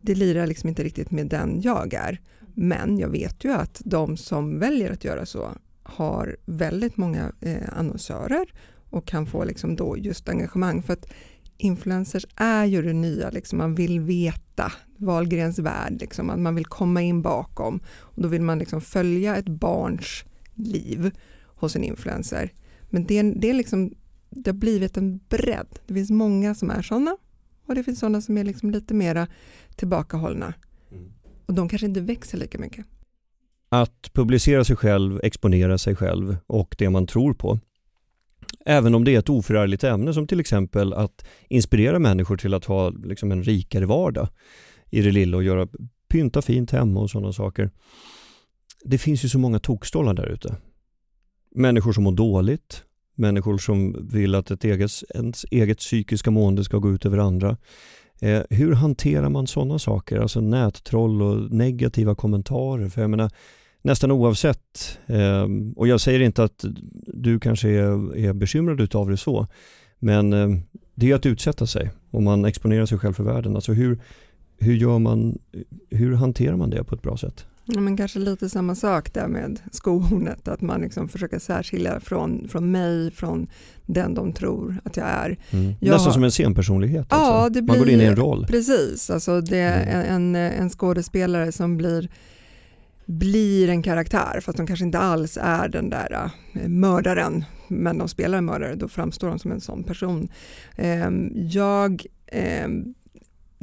[0.02, 2.22] det lirar liksom inte riktigt med den jag är.
[2.54, 5.50] Men jag vet ju att de som väljer att göra så
[5.84, 8.54] har väldigt många eh, annonsörer
[8.90, 10.84] och kan få liksom då just engagemang.
[10.84, 11.14] För att
[11.58, 16.66] influencers är ju det nya, liksom, man vill veta Wahlgrens värld, liksom, att man vill
[16.66, 17.80] komma in bakom.
[18.00, 21.12] Och då vill man liksom följa ett barns liv
[21.46, 22.54] hos en influencer.
[22.90, 23.94] Men det, det, är liksom,
[24.30, 25.80] det har blivit en bredd.
[25.88, 27.18] Det finns många som är sådana
[27.66, 29.28] och det finns sådana som är liksom lite mera
[29.76, 30.54] tillbakahållna.
[30.92, 31.12] Mm.
[31.46, 32.86] Och de kanske inte växer lika mycket.
[33.70, 37.60] Att publicera sig själv, exponera sig själv och det man tror på.
[38.66, 42.66] Även om det är ett oförargligt ämne som till exempel att inspirera människor till att
[42.66, 44.28] ha liksom en rikare vardag
[44.90, 45.68] i det lilla och göra,
[46.08, 47.72] pynta fint hemma och sådana saker.
[48.84, 50.56] Det finns ju så många tokstollar där ute.
[51.56, 52.84] Människor som mår dåligt,
[53.16, 57.58] människor som vill att ett eget, ens eget psykiska mående ska gå ut över andra.
[58.22, 62.90] Eh, hur hanterar man sådana saker, alltså nättroll och negativa kommentarer?
[62.90, 63.32] För jag menar,
[63.82, 66.66] nästan oavsett, eh, och jag säger inte att
[67.08, 69.48] du kanske är, är bekymrad utav det så,
[70.00, 70.50] men eh,
[70.96, 73.56] det är att utsätta sig och man exponerar sig själv för världen.
[73.56, 74.00] Alltså hur,
[74.60, 75.40] hur, gör man,
[75.90, 77.46] hur hanterar man det på ett bra sätt?
[77.66, 82.48] Ja, men kanske lite samma sak där med skohornet, att man liksom försöker särskilja från,
[82.48, 83.48] från mig, från
[83.86, 85.38] den de tror att jag är.
[85.52, 85.74] Mm.
[85.80, 87.08] Jag Nästan som en scenpersonlighet?
[87.10, 87.54] Ja, alltså.
[87.54, 88.46] det blir, man går in i en roll.
[88.48, 90.36] Precis, alltså det är mm.
[90.36, 92.10] en, en skådespelare som blir
[93.06, 98.08] blir en karaktär fast de kanske inte alls är den där äh, mördaren men de
[98.08, 100.30] spelar en mördare då framstår de som en sån person.
[100.76, 102.06] Ähm, jag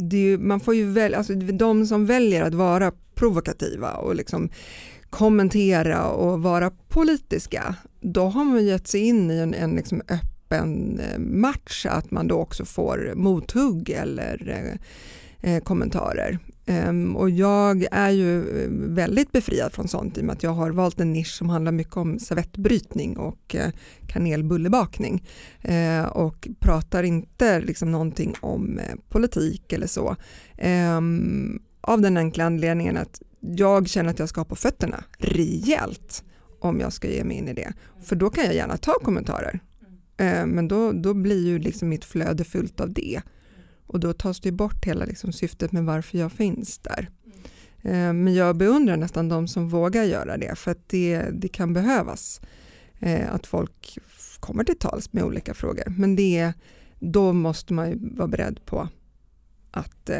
[0.00, 4.50] ähm, man får ju välja, alltså de som väljer att vara provokativa och liksom
[5.10, 11.00] kommentera och vara politiska, då har man gett sig in i en, en liksom öppen
[11.00, 16.38] eh, match att man då också får mothugg eller eh, eh kommentarer.
[16.70, 20.50] Um, och jag är ju eh, väldigt befriad från sånt i och med att jag
[20.50, 23.70] har valt en nisch som handlar mycket om servettbrytning och uh,
[24.06, 25.24] kanelbullebakning
[25.68, 30.16] uh, och pratar inte liksom någonting om uh, politik eller så.
[30.96, 36.24] Um, av den enkla anledningen att jag känner att jag ska ha på fötterna rejält
[36.60, 37.72] om jag ska ge mig in i det.
[38.04, 39.60] För då kan jag gärna ta kommentarer.
[40.46, 43.22] Men då, då blir ju liksom mitt flöde fullt av det.
[43.90, 47.08] Och då tas det bort hela liksom syftet med varför jag finns där.
[47.82, 48.24] Mm.
[48.24, 52.40] Men jag beundrar nästan de som vågar göra det för att det, det kan behövas.
[52.98, 53.98] Eh, att folk
[54.40, 55.84] kommer till tals med olika frågor.
[55.86, 56.52] Men det,
[56.98, 58.88] då måste man ju vara beredd på
[59.70, 60.10] att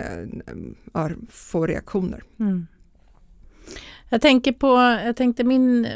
[0.95, 2.23] äh, få reaktioner.
[2.41, 2.67] Mm.
[4.09, 4.67] Jag tänker på,
[5.05, 5.87] jag tänkte min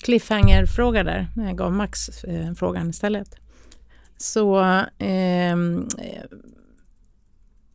[0.00, 3.36] cliffhanger-fråga där, när jag gav Max eh, frågan istället.
[4.16, 4.60] Så
[4.98, 5.56] eh,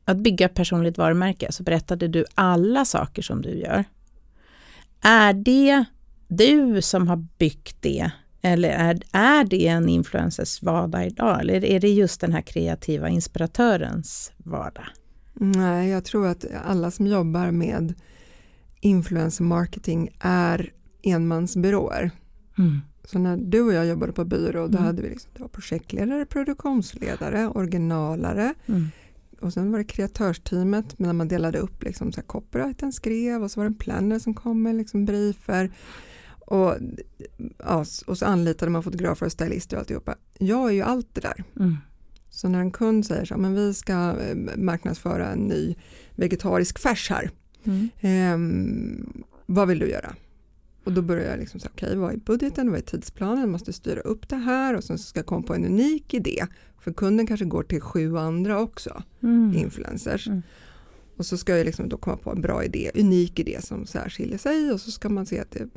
[0.06, 3.84] att bygga personligt varumärke så berättade du alla saker som du gör.
[5.02, 5.86] Är det
[6.28, 11.41] du som har byggt det eller är, är det en influencers vardag idag?
[11.41, 14.86] Eller är det just den här kreativa inspiratörens vardag?
[15.34, 17.94] Nej, jag tror att alla som jobbar med
[18.82, 20.72] influencer marketing är
[21.04, 22.12] enmansbyråer.
[22.58, 22.82] Mm.
[23.04, 24.84] Så när du och jag jobbade på byrå, då mm.
[24.84, 28.89] hade vi liksom, det var projektledare, produktionsledare, originalare, mm
[29.41, 33.52] och sen var det kreatörsteamet när man delade upp liksom så här copyrighten skrev och
[33.52, 35.71] så var det en planner som kom med liksom briefer
[36.30, 36.76] och,
[37.58, 40.15] ja, och så anlitade man fotografer och stylister och alltihopa.
[40.39, 41.43] Jag är ju allt det där.
[41.60, 41.78] Mm.
[42.30, 45.76] Så när en kund säger så men vi ska eh, marknadsföra en ny
[46.15, 47.30] vegetarisk färs här,
[47.63, 47.89] Mm.
[48.02, 48.38] eh,
[49.45, 50.15] vad vill du göra?
[50.86, 53.50] Och då börjar jag liksom säga, okej okay, vad är budgeten, vad är tidsplanen, jag
[53.50, 56.45] måste styra upp det här och sen ska jag komma på en unik idé.
[56.80, 59.54] För kunden kanske går till sju andra också, Mm.
[59.58, 60.28] influencers.
[60.28, 60.41] Mm.
[61.17, 64.38] Och så ska jag liksom då komma på en bra idé, unik idé som särskiljer
[64.38, 65.67] sig och så ska man se att det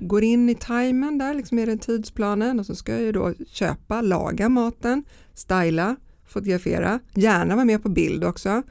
[0.00, 3.32] går in i timern där, liksom är det tidsplanen och så ska jag ju då
[3.46, 8.62] köpa, laga maten, styla, fotografera, gärna vara med på bild också.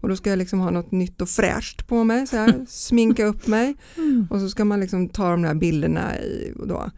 [0.00, 3.24] Och då ska jag liksom ha något nytt och fräscht på mig, så här, sminka
[3.26, 4.26] upp mig Mm.
[4.30, 6.90] och så ska man liksom ta de där bilderna i, och då.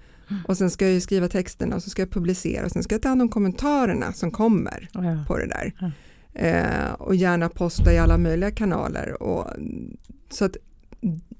[0.48, 3.02] Och sen ska jag skriva texterna och så ska jag publicera och sen ska jag
[3.02, 5.24] ta hand om kommentarerna som kommer Ja.
[5.28, 5.72] på det där.
[5.80, 5.90] Ja.
[6.40, 9.22] Eh, och gärna posta i alla möjliga kanaler.
[9.22, 9.46] Och,
[10.30, 10.56] så att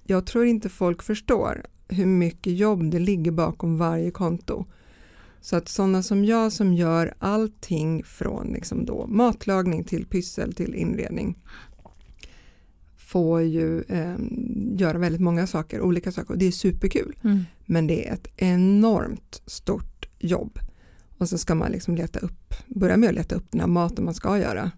[0.05, 4.67] jag tror inte folk förstår hur mycket jobb det ligger bakom varje konto.
[5.43, 10.75] Så att sådana som jag som gör allting från liksom då matlagning till pyssel till
[10.75, 11.39] inredning
[12.97, 14.17] får ju eh,
[14.77, 17.17] göra väldigt många saker, olika saker och det är superkul.
[17.25, 17.45] Mm.
[17.67, 20.59] Men det är ett enormt stort jobb.
[21.19, 24.05] Och så ska man liksom leta upp, börja med att leta upp den här maten
[24.05, 24.71] man ska göra.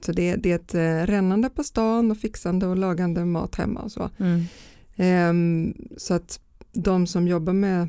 [0.00, 3.80] Så det, det är ett eh, rännande på stan och fixande och lagande mat hemma
[3.80, 4.10] och så.
[4.18, 4.42] Mm.
[4.96, 6.40] Ehm, så att
[6.72, 7.88] de som jobbar med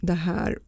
[0.00, 0.58] det här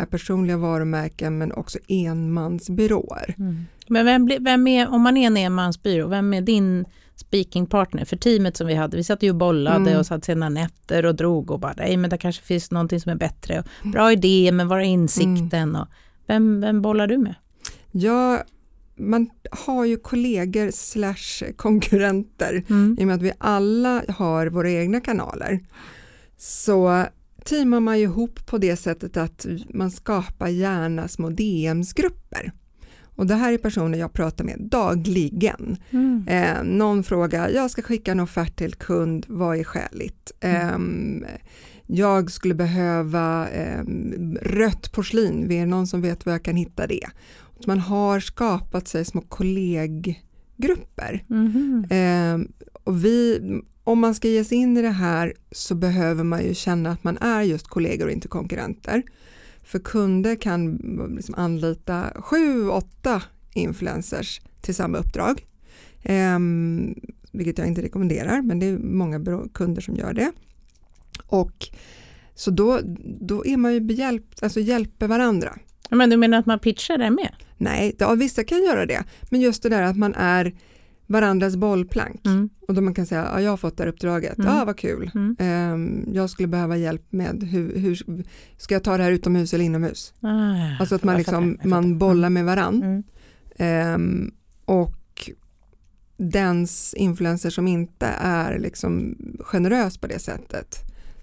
[0.00, 3.34] är personliga varumärken men också enmansbyråer.
[3.38, 3.64] Mm.
[3.88, 6.84] Men vem, vem är, om man är en enmansbyrå, vem är din
[7.16, 8.96] speaking partner för teamet som vi hade?
[8.96, 9.98] Vi satt ju och bollade Mm.
[9.98, 13.12] och satt sena nätter och drog och bara, nej men det kanske finns någonting som
[13.12, 13.58] är bättre.
[13.84, 15.76] Och bra idé, men var är insikten?
[15.76, 15.86] Och
[16.26, 17.34] vem, vem bollar du med?
[17.90, 18.42] Ja,
[18.96, 22.96] man har ju kollegor slash konkurrenter Mm.
[22.98, 25.60] i och med att vi alla har våra egna kanaler
[26.36, 27.04] så
[27.44, 32.52] teamar man ju ihop på det sättet att man skapar gärna små DMs-grupper.
[33.20, 35.76] Och det här är personer jag pratar med dagligen.
[35.90, 36.28] Mm.
[36.28, 40.32] Eh, någon frågar, jag ska skicka en offert till kund, vad är skäligt?
[40.40, 41.24] Ehm,
[41.86, 46.86] jag skulle behöva ehm, rött porslin, är det någon som vet var jag kan hitta
[46.86, 47.06] det?
[47.66, 51.24] Man har skapat sig små kolleggrupper.
[51.26, 51.86] Mhm.
[52.90, 53.40] Och vi,
[53.84, 57.04] om man ska ge sig in i det här så behöver man ju känna att
[57.04, 59.02] man är just kollegor och inte konkurrenter.
[59.62, 60.76] För kunder kan
[61.16, 63.22] liksom anlita sju, åtta
[63.54, 65.46] influencers till samma uppdrag.
[66.02, 66.94] Ehm,
[67.32, 70.32] vilket jag inte rekommenderar, men det är många kunder som gör det.
[71.26, 71.68] Och
[72.34, 72.80] så då,
[73.20, 75.58] då är man ju behjälpt, alltså hjälper varandra.
[75.90, 77.34] Men du menar att man pitchar det med?
[77.56, 80.54] Nej, ja, vissa kan göra det, men just det där att man är
[81.10, 82.26] varandras bollplank.
[82.26, 82.48] Mm.
[82.68, 84.52] Och då man kan säga, ja, jag har fått det här uppdraget, Mm.
[84.52, 85.10] ja vad kul.
[85.14, 85.36] Mm.
[85.38, 88.24] Ehm, jag skulle behöva hjälp med hur, hur
[88.56, 90.14] ska jag ta det här utomhus eller inomhus?
[90.20, 90.76] Ah.
[90.80, 92.82] Alltså att man, liksom, man bollar med varann.
[92.82, 93.02] Mm.
[93.56, 94.30] Ehm,
[94.64, 95.30] och
[96.16, 100.76] dens influencer som inte är liksom generös på det sättet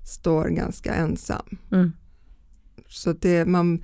[0.06, 1.58] står ganska ensam.
[1.72, 1.92] Mm.
[2.88, 3.84] Så det man,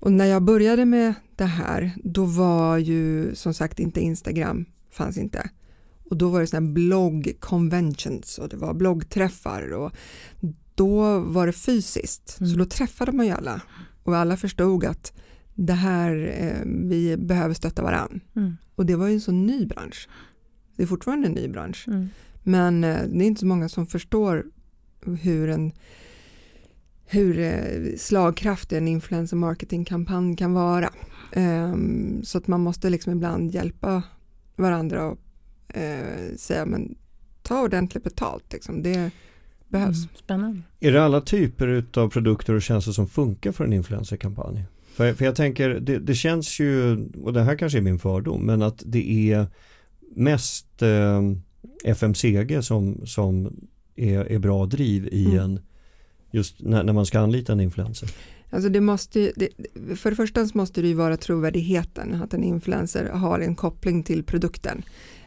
[0.00, 5.16] och när jag började med det här då var ju som sagt inte Instagram, fanns
[5.16, 5.50] inte.
[6.10, 9.92] Och då var det sådana här blogg conventions och det var bloggträffar och
[10.74, 12.36] då var det fysiskt.
[12.40, 12.52] Mm.
[12.52, 13.62] Så då träffade man ju alla
[14.02, 15.12] och alla förstod att
[15.54, 18.20] det här, eh, vi behöver stötta varann.
[18.36, 18.56] Mm.
[18.74, 20.08] Och det var ju en så ny bransch.
[20.76, 21.84] Det är fortfarande en ny bransch.
[21.88, 22.08] Mm.
[22.42, 24.44] Men eh, det är inte så många som förstår
[25.20, 25.72] hur en
[27.06, 30.90] hur eh, slagkraftig en influencer marketingkampanj kan vara.
[31.32, 34.02] Ehm, så att man måste liksom ibland hjälpa
[34.56, 35.18] varandra och
[35.76, 36.94] eh, säga men
[37.42, 38.52] ta ordentligt betalt.
[38.52, 38.82] Liksom.
[38.82, 39.10] Det
[39.68, 39.96] behövs.
[39.96, 40.08] Mm.
[40.16, 40.62] Spännande.
[40.80, 44.64] Är det alla typer av produkter och tjänster som funkar för en influencerkampanj?
[44.94, 48.46] För, för jag tänker, det, det känns ju, och det här kanske är min fördom,
[48.46, 49.46] men att det är
[50.16, 51.22] mest eh,
[51.84, 53.56] FMCG som, som
[53.96, 55.38] är, är bra driv i Mm.
[55.38, 55.60] en,
[56.30, 58.08] just när, när man ska anlita en influencer.
[58.54, 59.48] Alltså det måste, det,
[59.96, 64.02] för det första så måste det ju vara trovärdigheten, att en influencer har en koppling
[64.02, 64.82] till produkten.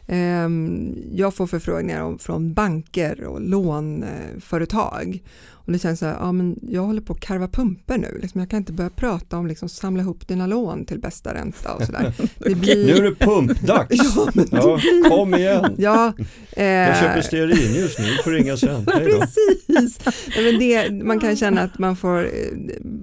[0.06, 5.22] Ehm, jag får förfrågningar från banker och lånföretag
[5.68, 8.40] och det känns så här, ja, men jag håller på att karva pumper nu, liksom,
[8.40, 11.82] jag kan inte börja prata om liksom, samla ihop dina lån till bästa ränta och
[11.82, 12.12] sådär.
[12.54, 12.86] Blir...
[12.86, 13.88] Nu är det pumpdags!
[14.16, 15.74] Ja, men Ja, kom igen!
[15.78, 16.12] Ja,
[16.56, 18.84] Jag eh, köper stearinljus nu, får ringa sen.
[18.84, 20.00] Precis.
[20.36, 22.30] Men det, man kan känna att man får eh,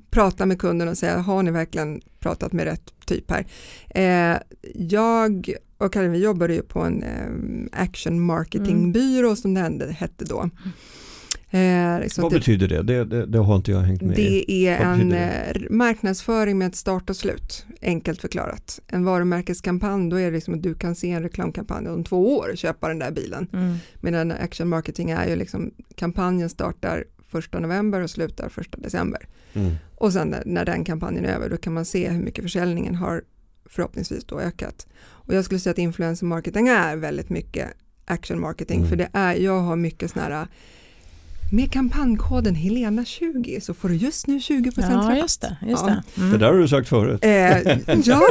[0.09, 3.45] prata med kunden och säga, har ni verkligen pratat med rätt typ här?
[3.89, 4.37] Eh,
[4.75, 10.49] jag och Karin, vi jobbade ju på en eh, action marketingbyrå som det hette då.
[11.55, 12.81] Eh, liksom Vad typ- betyder det?
[12.83, 13.25] Det, det?
[13.25, 14.45] det har inte jag hängt med i.
[14.47, 18.79] Det är en betyder eh, marknadsföring med ett start och slut, enkelt förklarat.
[18.87, 22.49] En varumärkeskampanj, då är det liksom att du kan se en reklamkampanj om två år
[22.51, 23.47] och köpa den där bilen.
[23.53, 23.75] Mm.
[23.95, 27.03] Medan action marketing är ju liksom kampanjen startar
[27.53, 29.27] 1 november och slutar 1 december.
[29.53, 29.73] Mm.
[29.95, 32.95] Och sen när, när den kampanjen är över då kan man se hur mycket försäljningen
[32.95, 33.21] har
[33.69, 34.87] förhoppningsvis då ökat.
[35.05, 37.67] Och jag skulle säga att influencer marketing är väldigt mycket
[38.05, 38.89] action marketing Mm.
[38.89, 40.47] för det är, jag har mycket sådana här
[41.51, 45.17] med kampanjkoden Helena20 så får du just nu 20% Ja, rabatt.
[45.17, 45.57] just det.
[45.61, 46.01] Just Ja.
[46.15, 46.21] det.
[46.21, 46.31] Mm.
[46.31, 47.19] Det där har du sagt förut.
[47.25, 48.21] Eh, ja,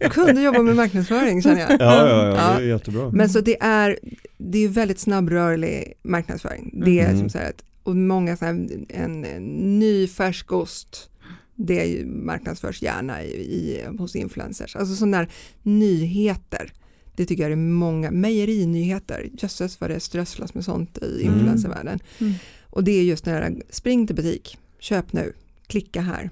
[0.10, 1.70] kunde jobba med marknadsföring känner jag.
[1.70, 2.58] Ja, ja, ja, Ja.
[2.58, 3.10] det är jättebra.
[3.12, 3.98] Men så det är,
[4.38, 6.70] det är väldigt snabbrörlig marknadsföring.
[6.84, 7.18] Det är Mm.
[7.20, 8.52] som så här att, och många så här,
[8.88, 9.44] en, en
[9.78, 11.10] ny färskost,
[11.54, 14.76] det är ju, marknadsförs gärna i, i, hos influencers.
[14.76, 15.28] Alltså sådana där
[15.62, 16.72] nyheter.
[17.16, 21.34] Det tycker jag är många, mejerinyheter, jösses vad det strösslas med sånt i Mm.
[21.38, 21.98] influencervärlden.
[22.20, 22.32] Mm.
[22.70, 25.32] Och det är just det här, spring till butik, köp nu,
[25.66, 26.30] klicka här.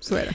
[0.00, 0.34] Så är det.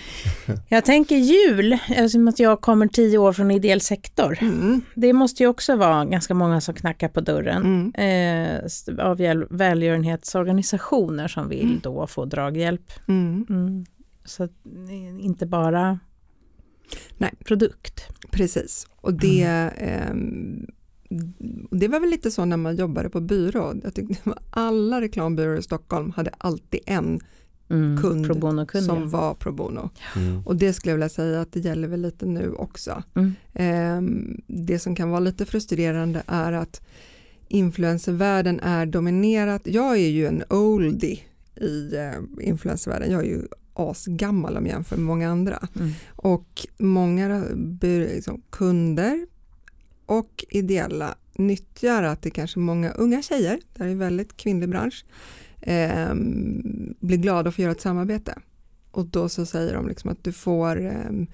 [0.70, 4.38] Jag tänker jul, eftersom att jag kommer tio år från ideell sektor.
[4.42, 4.82] Mm.
[4.96, 7.92] Det måste ju också vara ganska många som knackar på dörren.
[7.96, 8.60] Mm.
[8.60, 11.80] Eh, av väl- välgörenhetsorganisationer som vill Mm.
[11.84, 12.92] då få draghjälp.
[13.08, 13.46] Mm.
[13.50, 13.86] Mm.
[14.26, 14.52] Så att,
[14.90, 16.00] eh, inte bara
[17.18, 17.34] Nej.
[17.46, 18.02] produkt.
[18.32, 19.44] Precis, och det,
[19.78, 20.68] ehm,
[21.72, 23.74] det var väl lite så när man jobbade på byrå.
[23.84, 27.20] Jag tyckte att alla reklambyråer i Stockholm hade alltid en
[27.70, 27.98] Mm.
[28.02, 29.08] Kund Pro bono-kund, som ja.
[29.08, 29.90] var pro bono.
[30.16, 30.42] Mm.
[30.46, 33.04] Och det skulle jag vilja säga att det gäller väl lite nu också.
[33.16, 33.34] Mm.
[33.54, 36.82] Ehm, det som kan vara lite frustrerande är att
[37.48, 39.62] influencervärlden är dominerat.
[39.66, 41.20] Jag är ju en oldie
[41.56, 43.12] i eh, influencervärlden.
[43.12, 43.42] Jag är ju
[43.76, 45.68] asgammal om jag jämför med många andra.
[45.76, 45.92] Mm.
[46.16, 47.44] Och många
[47.82, 49.28] liksom, kunder
[50.06, 54.70] och ideella nyttjar att det kanske många unga tjejer, det här är en väldigt kvinnlig
[54.70, 55.06] bransch,
[55.62, 58.40] ehm, blir glada för att göra ett samarbete.
[58.92, 61.28] Och då så säger de liksom att du får, ehm,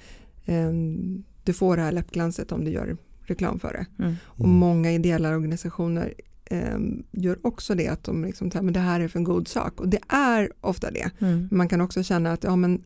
[0.46, 4.04] ehm, du får det här läppglanset om du gör reklam för det.
[4.04, 4.16] Mm.
[4.24, 6.14] Och många ideella organisationer
[6.52, 9.80] ehm, gör också det, att de liksom men det här är för en god sak.
[9.80, 11.12] Och det är ofta det.
[11.20, 11.48] Mm.
[11.52, 12.84] Man kan också känna att ja, men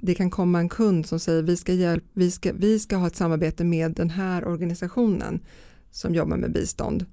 [0.00, 3.06] det kan komma en kund som säger vi ska, hjälp, vi, ska, vi ska ha
[3.06, 5.40] ett samarbete med den här organisationen
[5.90, 7.06] som jobbar med bistånd.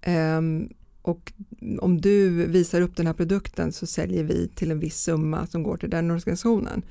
[0.00, 0.68] Ehm,
[1.02, 1.32] och
[1.80, 5.62] om du visar upp den här produkten så säljer vi till en viss summa som
[5.62, 6.82] går till den organisationen.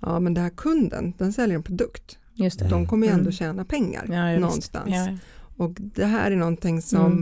[0.00, 2.18] Ja men den här kunden, den säljer en produkt.
[2.70, 3.32] De kommer ju ändå Mm.
[3.32, 4.90] tjäna pengar Ja, någonstans.
[4.90, 5.16] Ja.
[5.58, 7.12] Och det här är någonting som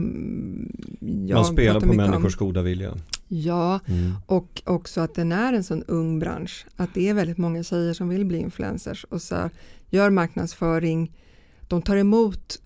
[1.27, 2.47] jag Man spelar på människors om.
[2.47, 2.93] goda vilja.
[3.27, 4.11] Ja, Mm.
[4.25, 6.65] och också att den är en sån ung bransch.
[6.75, 9.49] Att det är väldigt många tjejer som vill bli influencers och så
[9.89, 11.11] gör marknadsföring.
[11.67, 12.61] De tar emot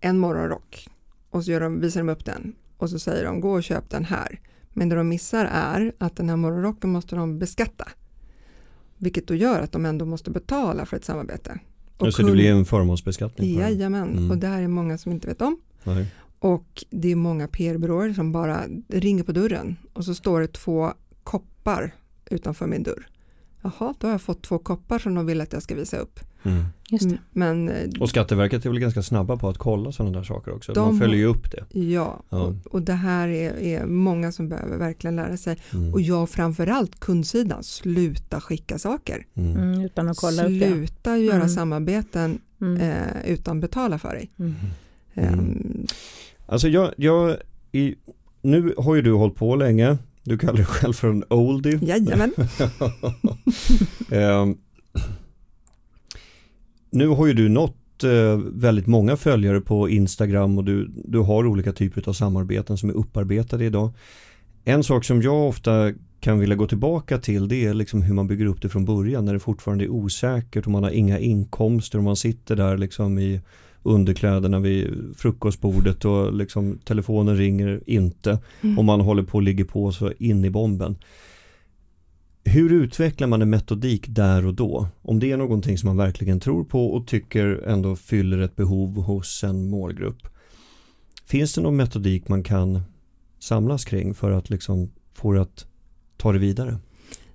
[0.00, 0.88] en morgonrock
[1.30, 3.90] och så gör de, visar de upp den och så säger de gå och köp
[3.90, 4.40] den här.
[4.70, 7.88] Men det de missar är att den här morgonrocken måste de beskatta.
[8.96, 11.58] Vilket då gör att de ändå måste betala för ett samarbete.
[12.00, 13.60] Och Så det blir en förmånsbeskattning på?
[13.60, 14.30] Jajamän, Mm.
[14.30, 15.60] och det här är många som inte vet om.
[15.84, 16.06] Nej.
[16.38, 20.92] Och det är många PR-byråer som bara ringer på dörren och så står det två
[21.24, 21.94] koppar
[22.30, 23.06] utanför min dörr.
[23.62, 26.20] Jaha, då har jag fått två koppar som de vill att jag ska visa upp.
[26.42, 26.64] Mm.
[26.88, 27.08] Just det.
[27.10, 30.52] Mm, Men eh, Och Skatteverket är väl ganska snabba på att kolla sådana där saker
[30.54, 30.72] också.
[30.72, 31.78] De Man följer ju upp det.
[31.80, 32.38] ja, Ja.
[32.38, 35.56] Och, och det här är, är många som behöver verkligen lära sig.
[35.72, 35.92] Mm.
[35.92, 39.26] Och jag framförallt kundsidan, sluta skicka saker.
[39.34, 39.56] Mm.
[39.56, 40.66] Mm, utan att kolla upp det.
[40.70, 41.48] Sluta göra Mm.
[41.48, 42.80] samarbeten Mm.
[42.80, 44.30] eh, utan betala för dig.
[44.38, 44.54] Mm.
[45.14, 45.34] Mm.
[45.34, 45.86] Ehm,
[46.46, 47.36] Alltså jag, jag
[47.72, 47.94] i,
[48.42, 49.98] nu har ju du hållit på länge.
[50.24, 51.78] Du kallar dig själv för en oldie.
[51.82, 52.32] jajamän,
[54.10, 54.56] Ehm,
[56.90, 61.46] nu har ju du nått eh, väldigt många följare på Instagram och du, du har
[61.46, 63.90] olika typer av samarbeten som är upparbetade idag.
[64.64, 68.26] En sak som jag ofta kan vilja gå tillbaka till det är liksom hur man
[68.26, 71.98] bygger upp det från början när det fortfarande är osäkert och man har inga inkomster
[71.98, 73.40] och man sitter där liksom i
[73.82, 78.78] underkläderna vid frukostbordet och liksom telefonen ringer inte Mm.
[78.78, 80.96] och man håller på och ligger på så in i bomben.
[82.52, 84.88] Hur utvecklar man en metodik där och då?
[85.02, 89.02] Om det är någonting som man verkligen tror på och tycker ändå fyller ett behov
[89.02, 90.28] hos en målgrupp.
[91.24, 92.82] Finns det någon metodik man kan
[93.38, 95.66] samlas kring för att liksom få det att
[96.16, 96.78] ta det vidare?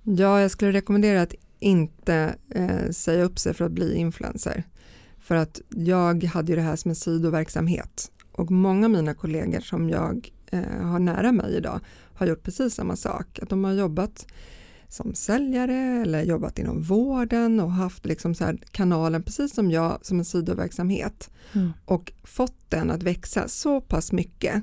[0.02, 4.64] Ja, jag skulle rekommendera att inte eh, säga upp sig för att bli influencer.
[5.18, 9.60] För att jag hade ju det här som en sidoverksamhet och många av mina kollegor
[9.60, 11.80] som jag eh, har nära mig idag
[12.14, 13.38] har gjort precis samma sak.
[13.42, 14.26] Att de har jobbat
[14.88, 19.98] som säljare eller jobbat inom vården och haft liksom så här kanalen precis som jag
[20.02, 21.72] som en sidoverksamhet Mm.
[21.84, 24.62] och fått den att växa så pass mycket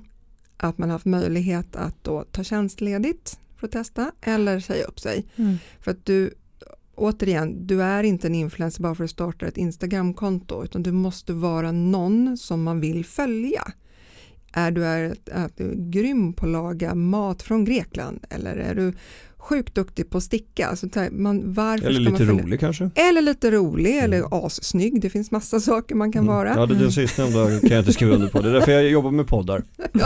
[0.58, 5.26] att man haft möjlighet att då ta tjänstledigt för att testa eller säga upp sig.
[5.36, 5.56] Mm.
[5.80, 6.34] För att du,
[6.96, 11.34] återigen, du är inte en influencer bara för att starta ett Instagramkonto utan du måste
[11.34, 13.72] vara någon som man vill följa.
[14.54, 18.94] Är du, är, är du grym på att laga mat från Grekland eller är du
[19.44, 20.68] sjukt duktig på att sticka?
[20.68, 22.44] Alltså, man, varför Eller man lite följa?
[22.44, 22.90] rolig kanske?
[22.96, 24.04] Eller lite rolig Mm.
[24.04, 25.02] eller assnygg.
[25.02, 26.36] Det finns massa saker man kan Mm.
[26.36, 26.50] vara.
[26.56, 28.42] Ja, det, det sistnämnda kan jag inte skriva under på.
[28.42, 29.64] Det är därför jag jobbar med poddar.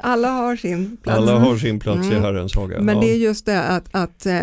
[0.00, 1.18] Alla har sin plats.
[1.18, 2.22] Alla har sin plats i Mm.
[2.22, 2.80] Herrens haga.
[2.80, 3.00] Men ja.
[3.00, 4.40] det är just det att, att eh,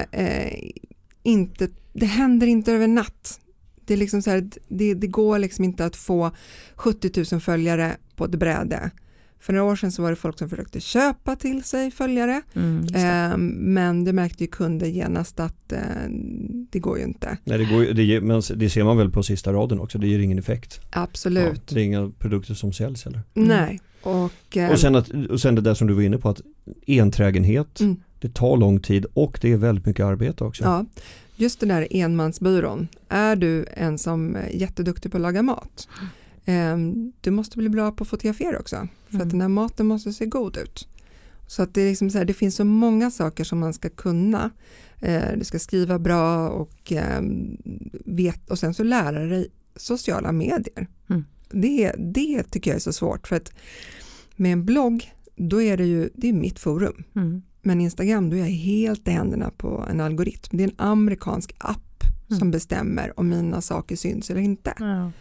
[1.24, 3.39] inte, det händer inte över natt.
[3.86, 6.32] Det, är liksom så här, det, det går liksom inte att få
[6.76, 8.92] 70 000 följare på ett bräde.
[9.42, 12.42] För några år sedan så var det folk som försökte köpa till sig följare.
[12.54, 12.86] Mm.
[12.96, 15.80] Eh, men det märkte ju kunder genast att eh,
[16.72, 17.38] det går ju inte.
[17.44, 20.20] Nej, det, går, det, men det ser man väl på sista raden också, det ger
[20.20, 20.80] ingen effekt.
[20.89, 21.62] Absolut.
[21.68, 23.22] Ja, det är inga produkter som säljs heller.
[23.36, 23.48] Mm.
[23.48, 23.80] Nej.
[24.02, 26.42] Och, eh, Och sen, att, och sen det där som du var inne på, att
[26.88, 27.96] enträgenhet, Mm.
[28.20, 30.64] det tar lång tid och det är väldigt mycket arbete också.
[30.64, 30.86] Ja,
[31.36, 32.88] just den där enmansbyrån.
[33.10, 35.88] Är du en som är jätteduktig på att laga mat?
[36.52, 36.78] Eh,
[37.22, 38.88] du måste bli bra på att fotografera också.
[39.08, 39.28] För Mm.
[39.28, 40.88] att den här maten måste se god ut.
[41.47, 43.89] Så att det, är liksom så här, det finns så många saker som man ska
[43.89, 44.49] kunna.
[44.99, 47.22] Eh, du ska skriva bra och, eh,
[48.06, 50.88] vet, och sen så lära dig sociala medier.
[51.10, 51.26] Mm.
[51.49, 53.52] Det, det tycker jag är så svårt för att
[54.36, 57.04] med en blogg då är det ju det är mitt forum.
[57.16, 57.41] Mm.
[57.62, 60.58] Men Instagram, då är jag helt i händerna på en algoritm.
[60.58, 61.78] Det är en amerikansk app
[62.30, 62.39] Mm.
[62.39, 64.74] som bestämmer om mina saker syns eller inte.
[64.80, 65.12] Ja.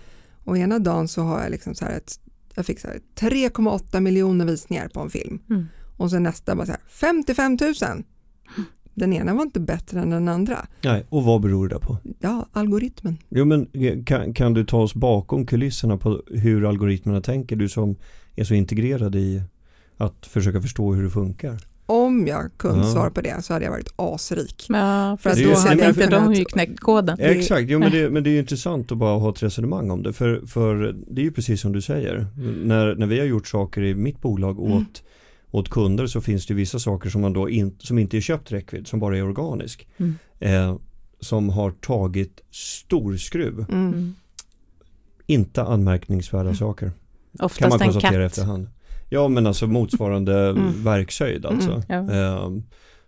[0.45, 2.21] Och ena dagen så har jag liksom så här ett,
[2.55, 5.39] jag fick så här 3,8 miljoner visningar på en film.
[5.51, 5.67] Mm.
[5.97, 8.03] Och sen nästa bara så här 55 000.
[8.95, 10.67] Den ena var inte bättre än den andra.
[10.85, 11.99] Nej, och vad beror det på?
[12.19, 13.19] Ja, algoritmen.
[13.29, 17.57] Jo men eh, kan, kan du ta oss bakom kulisserna på hur algoritmerna tänker?
[17.57, 17.97] Du som
[18.37, 19.43] är så integrerad i
[19.97, 21.59] att försöka förstå hur det funkar.
[21.91, 22.93] Om jag kunde Ja.
[22.93, 24.67] svara på det så hade jag varit asrik.
[24.69, 27.17] Ja, för att då hade jag inte de ju knäckt koden.
[27.21, 30.03] Exakt, jo, men, det, men det är ju intressant att bara ha ett resonemang om
[30.03, 30.13] det.
[30.13, 32.27] För, för det är ju precis som du säger.
[32.65, 34.85] När, när vi har gjort saker i mitt bolag åt, Mm.
[35.51, 38.53] åt kunder så finns det vissa saker som, man då in, som inte är köpt
[38.53, 39.89] räckvidd, som bara är organisk.
[39.97, 40.15] Mm.
[40.39, 40.77] Eh,
[41.21, 43.59] som har tagit stor skruv.
[43.69, 43.87] Mm.
[43.89, 44.15] Mm.
[45.27, 46.87] Inte anmärkningsvärda saker.
[46.87, 46.95] Kan
[47.39, 48.33] man Oftast en konstatera katt.
[48.33, 48.69] efterhand.
[49.13, 50.85] Ja men alltså motsvarande Mm.
[50.85, 51.83] verkshöjd alltså.
[51.89, 52.15] Mm, ja.
[52.37, 52.51] Eh,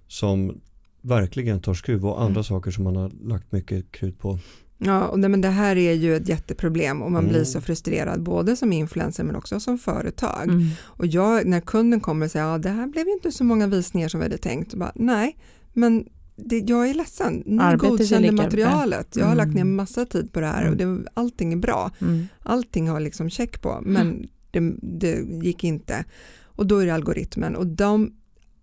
[0.08, 0.60] som
[1.02, 2.44] verkligen tar skruv och andra Mm.
[2.44, 4.38] saker som man har lagt mycket krut på.
[4.78, 7.32] Ja, och det, men det här är ju ett jätteproblem och man Mm.
[7.32, 10.44] blir så frustrerad både som influencer men också som företag.
[10.44, 10.66] Mm.
[10.84, 13.66] Och jag, när kunden kommer och säger ja det här blev ju inte så många
[13.66, 14.72] visningar som vi hade tänkt.
[14.72, 15.36] Och bara, Nej,
[15.72, 16.04] men
[16.36, 17.42] det, jag är ledsen.
[17.46, 19.16] Ni Arbetet godkände materialet.
[19.16, 19.76] Jag har lagt ner Mm.
[19.76, 21.90] massa tid på det här och det, allting är bra.
[22.00, 22.26] Mm.
[22.42, 26.04] Allting har liksom check på men det, det gick inte.
[26.44, 28.12] Och då är det algoritmen och de,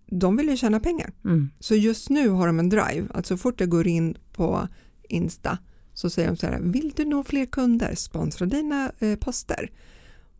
[0.06, 1.12] de vill ju tjäna pengar.
[1.24, 1.50] Mm.
[1.60, 4.68] Så just nu har de en drive att så fort jag går in på
[5.08, 5.58] Insta
[5.94, 9.70] så säger de så här, vill du nå fler kunder, sponsra dina eh, poster.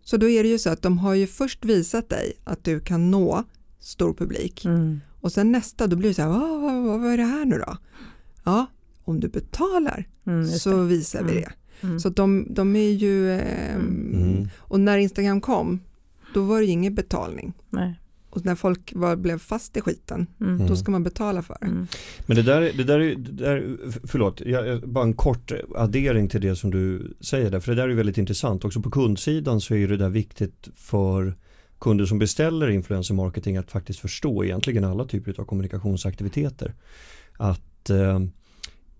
[0.02, 2.80] Så då är det ju så att de har ju först visat dig att du
[2.80, 3.44] kan nå
[3.78, 5.00] stor publik Mm.
[5.20, 7.58] och sen nästa då blir det så här, vad, vad, vad, är det här nu
[7.58, 7.76] då?
[8.44, 8.66] Ja,
[9.04, 10.84] om du betalar Mm, så det.
[10.84, 11.42] visar vi Mm.
[11.42, 11.52] det.
[11.82, 12.00] Mm.
[12.00, 14.48] Så de, de är ju, eh, Mm.
[14.58, 15.80] och när Instagram kom
[16.34, 17.52] då var det ju ingen betalning.
[17.70, 17.94] Nej.
[18.30, 20.66] Och när folk var, blev fast i skiten, Mm.
[20.66, 21.66] då ska man betala för det.
[21.66, 21.86] Mm.
[22.26, 26.28] Men det där, det där, är- det där förlåt, jag, jag- bara en kort addering
[26.28, 28.64] till det som du säger där, för det där är väldigt intressant.
[28.64, 31.34] Också på kundsidan så är det där viktigt för
[31.78, 36.74] kunder som beställer influencer marketing att faktiskt förstå egentligen alla typer av kommunikationsaktiviteter.
[37.36, 38.20] Att eh,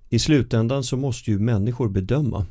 [0.09, 2.47] i slutändan så måste ju människor bedöma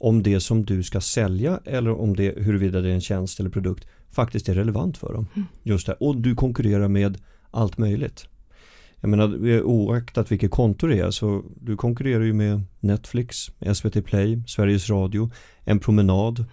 [0.00, 3.50] om det som du ska sälja eller om det huruvida det är en tjänst eller
[3.50, 5.26] produkt faktiskt är relevant för dem.
[5.34, 5.48] Mm.
[5.62, 7.18] Just det, och du konkurrerar med
[7.50, 8.26] allt möjligt.
[9.00, 13.36] Jag menar oaktat vilket konto det är så du konkurrerar ju med Netflix,
[13.74, 15.30] SVT Play, Sveriges Radio,
[15.64, 16.44] en promenad,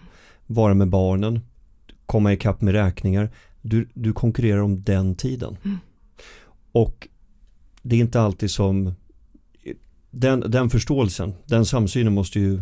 [0.48, 1.40] vara med barnen,
[2.06, 3.30] komma ikapp med räkningar.
[3.62, 5.58] Du, du konkurrerar om den tiden.
[5.64, 5.78] Mm.
[6.72, 7.08] Och
[7.82, 8.94] det är inte alltid som
[10.12, 12.62] den, den förståelsen, den samsynen måste ju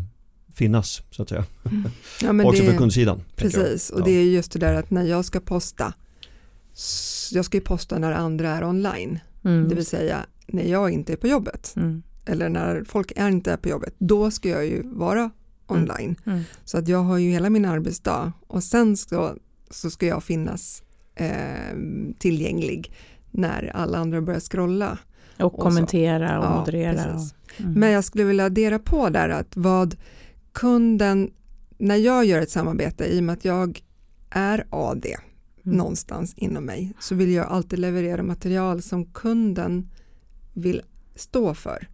[0.55, 1.45] finnas så att säga.
[2.21, 3.21] Ja, men Också det- på kundsidan.
[3.35, 4.05] Precis, och Ja.
[4.05, 5.93] det är just det där att när jag ska posta,
[7.31, 9.69] jag ska ju posta när andra är online, Mm.
[9.69, 12.03] det vill säga när jag inte är på jobbet Mm.
[12.25, 15.29] eller när folk är inte är på jobbet, då ska jag ju vara
[15.67, 16.15] online.
[16.25, 16.41] Mm.
[16.65, 19.35] Så att jag har ju hela min arbetsdag och sen så,
[19.69, 20.83] så ska jag finnas
[21.15, 21.75] eh,
[22.19, 22.91] tillgänglig
[23.31, 24.97] när alla andra börjar scrolla.
[25.39, 25.57] Och så.
[25.61, 27.15] kommentera och Ja, moderera.
[27.15, 27.21] Och,
[27.59, 27.73] mm.
[27.73, 29.95] Men jag skulle vilja addera på där att vad
[30.55, 31.31] kunden,
[31.77, 33.81] när jag gör ett samarbete i och med att jag
[34.29, 35.15] är AD
[35.65, 35.77] Mm.
[35.77, 39.89] någonstans inom mig så vill jag alltid leverera material som kunden
[40.53, 40.81] vill
[41.15, 41.87] stå för.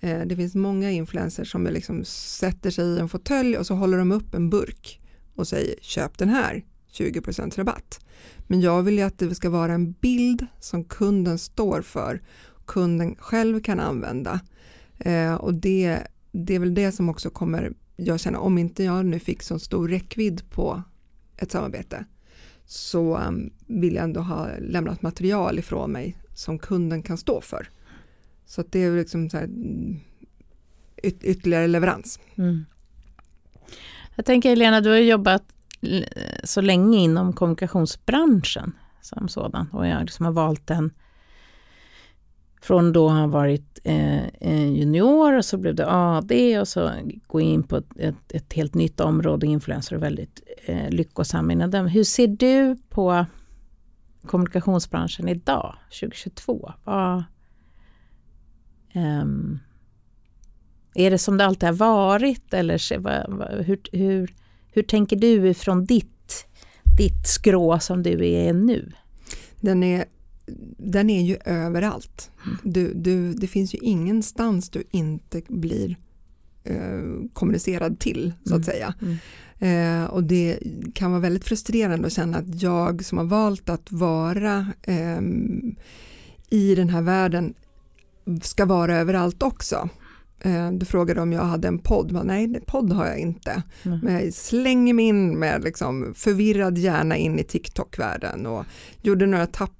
[0.00, 3.98] Eh, det finns många influencers som liksom sätter sig i en fåtölj och så håller
[3.98, 5.00] de upp en burk
[5.34, 8.00] och säger köp den här, 20% rabatt.
[8.46, 12.22] Men jag vill ju att det ska vara en bild som kunden står för,
[12.66, 14.40] kunden själv kan använda.
[14.98, 15.98] Eh, och det,
[16.32, 19.58] det är väl det som också kommer, jag känner om inte jag nu fick så
[19.58, 20.82] stor räckvidd på
[21.36, 22.04] ett samarbete
[22.66, 27.68] så um, vill jag ändå ha lämnat material ifrån mig som kunden kan stå för.
[28.46, 30.00] Så att det är liksom så här, mm,
[31.02, 32.20] yt ytterligare leverans.
[32.34, 32.64] Mm.
[34.16, 35.42] Jag tänker Helena, du har jobbat
[36.44, 40.90] så länge inom kommunikationsbranschen som sådan och jag liksom har valt den
[42.64, 46.92] från då ha varit eh, eh, junior och så blev det AD och så
[47.26, 51.70] gå in på ett, ett, ett helt nytt område, influencer och väldigt eh, lyckosam inom
[51.70, 51.86] den.
[51.86, 53.26] Hur ser du på
[54.26, 56.72] kommunikationsbranschen idag, 2022?
[56.84, 57.24] Vad,
[58.94, 59.60] um,
[60.94, 64.34] är det som det alltid har varit eller hur, hur,
[64.72, 66.46] hur tänker du ifrån ditt,
[66.98, 68.92] ditt skrå som du är nu?
[69.60, 70.04] Den är,
[70.78, 72.30] den är ju överallt.
[72.62, 75.96] Du, du, det finns ju ingenstans du inte blir
[76.64, 78.64] eh, kommunicerad till så att Mm.
[78.64, 78.94] säga.
[79.02, 79.16] Mm.
[79.58, 80.58] Eh, och det
[80.94, 85.76] kan vara väldigt frustrerande att känna att jag som har valt att vara ehm,
[86.50, 87.54] i den här världen
[88.42, 89.88] ska vara överallt också.
[90.44, 93.62] Eh, du frågade om jag hade en podd, men nej podd har jag inte.
[93.82, 93.98] Mm.
[94.02, 98.64] Men jag slänger mig in med liksom förvirrad hjärna in i TikTok-världen och
[99.02, 99.72] gjorde några tapp,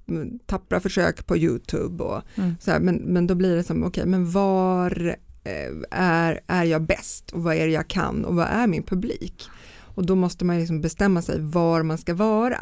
[0.45, 2.03] tappra försök på YouTube.
[2.03, 2.55] Och Mm.
[2.59, 6.81] så här, men, men då blir det som, okej, men var eh, är, är jag
[6.81, 9.49] bäst och vad är det jag kan och vad är min publik?
[9.95, 12.59] Och då måste man liksom bestämma sig var man ska vara.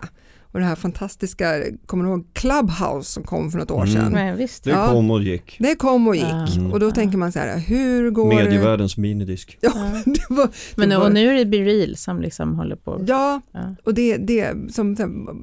[0.54, 3.94] Och det här fantastiska, kommer du ihåg Clubhouse som kom för något år Mm.
[3.94, 4.12] sedan?
[4.12, 4.64] Men visst.
[4.64, 4.88] Det Ja.
[4.88, 5.56] kom och gick.
[5.60, 6.48] Det kom och gick Ja.
[6.72, 8.36] och då tänker man så här, hur går det?
[8.44, 9.58] Medievärldens minidisk.
[9.62, 9.72] Ja,
[10.06, 13.04] det var, Men det nu, var- och nu är det BeReal som liksom håller på.
[13.08, 13.76] ja, Ja.
[13.84, 14.96] och det, det som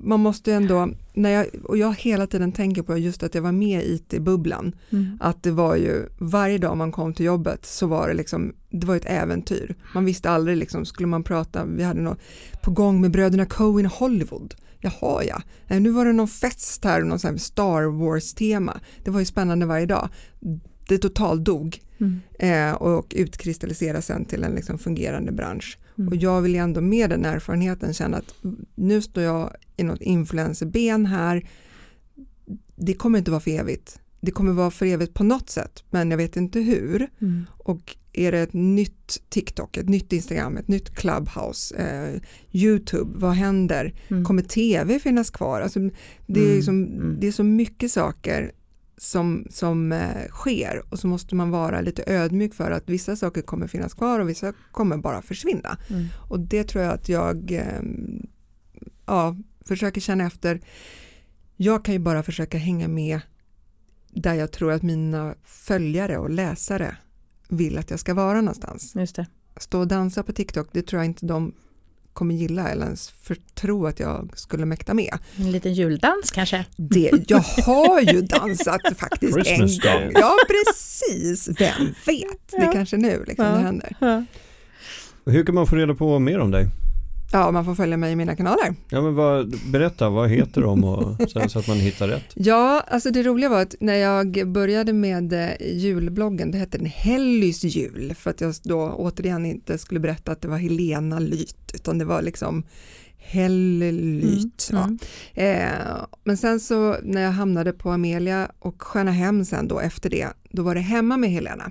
[0.03, 3.53] man måste ändå, när jag, och jag hela tiden tänker på just att jag var
[3.53, 5.19] med i IT-bubblan, Mm.
[5.21, 8.87] att det var ju varje dag man kom till jobbet så var det liksom, det
[8.87, 9.75] var ett äventyr.
[9.95, 12.19] Man visste aldrig liksom, skulle man prata, vi hade något
[12.63, 14.55] på gång med bröderna Coen i Hollywood.
[14.81, 18.81] Jaha ja, Nej, nu var det någon fest här, någon här Star Wars-tema.
[19.05, 20.09] Det var ju spännande varje dag.
[20.89, 22.21] Det totalt dog Mm.
[22.39, 25.79] eh, och utkristalliserade sen till en liksom fungerande bransch.
[25.99, 26.09] Mm.
[26.09, 28.35] Och jag vill ju ändå med den erfarenheten känna att
[28.75, 31.49] nu står jag i något influencerben här.
[32.77, 34.01] Det kommer inte vara för evigt.
[34.21, 37.09] Det kommer vara för evigt på något sätt, men jag vet inte hur.
[37.21, 37.47] Mm.
[37.59, 42.21] Och är det ett nytt TikTok, ett nytt Instagram, ett nytt Clubhouse, eh,
[42.53, 43.95] YouTube, vad händer?
[44.09, 44.25] Mm.
[44.25, 45.61] Kommer TV finnas kvar?
[45.61, 45.81] Alltså,
[46.27, 47.17] det, är Mm, liksom, mm.
[47.21, 48.53] det är så mycket saker
[48.97, 53.43] som, som eh, sker och så måste man vara lite ödmjuk för att vissa saker
[53.43, 55.79] kommer finnas kvar och vissa kommer bara försvinna.
[55.91, 56.07] Mm.
[56.29, 57.83] Och det tror jag att jag eh,
[59.07, 59.37] ja,
[59.67, 60.61] försöker känna efter.
[61.57, 63.21] Jag kan ju bara försöka hänga med
[64.13, 66.97] där jag tror att mina följare och läsare
[67.51, 68.93] vill att jag ska vara någonstans.
[68.97, 69.27] Just det.
[69.57, 71.53] Stå och dansa på TikTok, det tror jag inte de
[72.13, 73.13] kommer gilla eller ens
[73.55, 75.19] tro att jag skulle mäkta med.
[75.37, 76.67] En liten juldans kanske?
[76.77, 80.13] Det, jag har ju dansat faktiskt en gång.
[80.15, 81.49] Ja, precis.
[81.61, 82.49] Vem vet?
[82.51, 83.53] Det är kanske nu liksom Ja.
[83.53, 83.97] det händer.
[84.01, 84.25] Ja.
[85.27, 86.69] Hur kan man få reda på mer om dig?
[87.33, 88.75] Ja, man får följa mig i mina kanaler.
[88.89, 92.25] Ja, men vad, berätta, vad heter de och, så, så att man hittar rätt?
[92.35, 96.87] Ja, alltså det roliga var att när jag började med eh, julbloggen, det hette den
[96.87, 101.73] Hellys jul, för att jag då återigen inte skulle berätta att det var Helena Lyt,
[101.75, 102.65] utan det var liksom
[103.17, 104.69] Hellyt.
[104.73, 104.85] Ja.
[104.85, 104.99] Mm.
[105.35, 110.11] Eh, men sen så när jag hamnade på Amelia och Sköna Hem sen då efter
[110.11, 111.71] det, då var det hemma med Helena.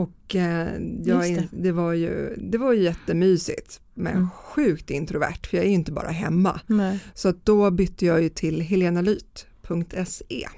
[0.00, 0.68] Och eh,
[1.04, 1.48] jag, det.
[1.52, 4.28] det, var ju, det var ju jättemysigt, men Mm.
[4.34, 6.60] sjukt introvert, för jag är ju inte bara hemma.
[6.66, 6.98] Nej.
[7.14, 10.48] Så då bytte jag ju till helenalyt.se.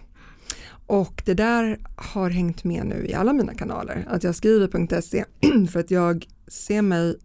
[0.86, 5.24] Och det där har hängt med nu i alla mina kanaler, att jag skriver .se
[5.72, 7.16] för att jag ser mig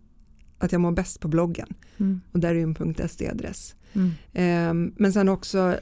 [0.60, 1.68] att jag mår bäst på bloggen
[2.00, 2.22] Mm.
[2.32, 3.76] och där är ju en .se-adress.
[3.94, 4.12] Mm.
[4.34, 5.80] Ehm, men sen också,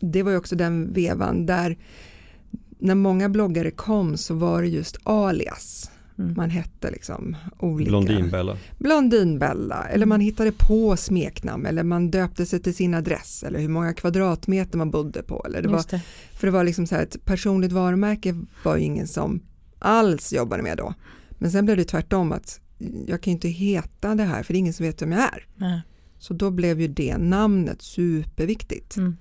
[0.00, 1.78] det var ju också den vevan där
[2.78, 5.90] när många bloggare kom så var det just alias.
[6.20, 6.34] Mm.
[6.36, 7.90] Man hette liksom olika.
[7.90, 8.56] Blondinbella.
[8.78, 13.68] Blondinbella eller man hittade på smeknamn eller man döpte sig till sin adress eller hur
[13.68, 15.44] många kvadratmeter man bodde på.
[15.46, 16.00] Eller det var, det.
[16.32, 19.40] för det var liksom så här ett personligt varumärke var ju ingen som
[19.78, 20.94] alls jobbade med då.
[21.30, 22.60] Men sen blev det tvärtom att
[23.06, 25.22] jag kan ju inte heta det här för det är ingen som vet vem jag
[25.22, 25.46] är.
[25.56, 25.80] Nej.
[26.18, 28.96] Så då blev ju det namnet superviktigt.
[28.96, 29.16] Mm.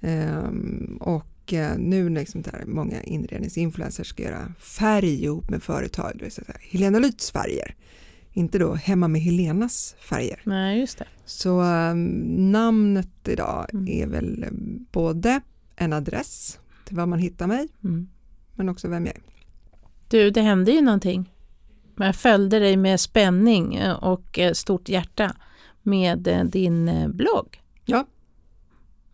[0.00, 6.22] Ehm, och eh, nu liksom där många inredningsinfluencers ska göra färg ihop med företag, det
[6.24, 7.74] vill säga Helena Lytz färger.
[8.32, 10.40] Inte då hemma med Helenas färger.
[10.44, 11.06] Nej, just det.
[11.24, 13.88] Så ehm, namnet idag Mm.
[13.88, 14.48] är väl eh,
[14.92, 15.40] både
[15.76, 18.08] en adress till var man hittar mig, Mm.
[18.54, 19.22] men också vem jag är.
[20.08, 21.32] Du, det hände ju någonting.
[21.96, 25.36] Jag följde dig med spänning eh, och stort hjärta
[25.82, 27.60] med din blogg.
[27.84, 28.06] Ja.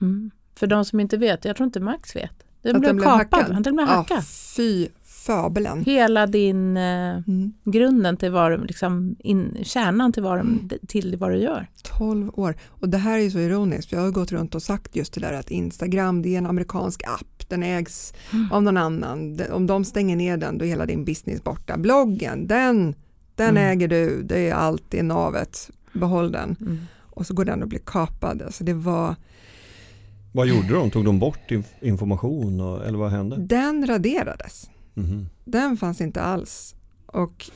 [0.00, 0.30] Mm.
[0.58, 2.32] För de som inte vet, jag tror inte Max vet.
[2.62, 3.64] Den Att blev den blev kapad, hackad.
[3.64, 4.24] den blev hackad.
[4.56, 5.84] fy fabelen.
[5.84, 6.82] Hela din eh,
[7.26, 7.52] Mm.
[7.64, 10.68] grunden till vad du, liksom, in, kärnan till vad, Mm.
[10.88, 11.66] till vad du gör.
[11.98, 12.54] 12 år.
[12.68, 15.20] Och det här är så ironiskt, för jag har gått runt och sagt just det
[15.20, 18.52] där att Instagram det är en amerikansk app, den ägs Mm.
[18.52, 19.40] av någon annan.
[19.52, 21.76] Om de stänger ner den då är hela din business borta.
[21.78, 22.94] Bloggen, den,
[23.34, 23.70] den Mm.
[23.70, 26.56] äger du, det är allt, det är navet, behåll den.
[26.60, 26.78] Mm.
[27.00, 28.42] Och så går den och blir kapad.
[28.42, 29.14] Alltså det var,
[30.38, 30.90] Vad gjorde de?
[30.90, 33.36] Tog de bort inf- information och, eller vad hände?
[33.36, 34.70] den raderades.
[34.94, 35.26] Mhm.
[35.44, 36.74] Den fanns inte alls.
[37.06, 37.50] Och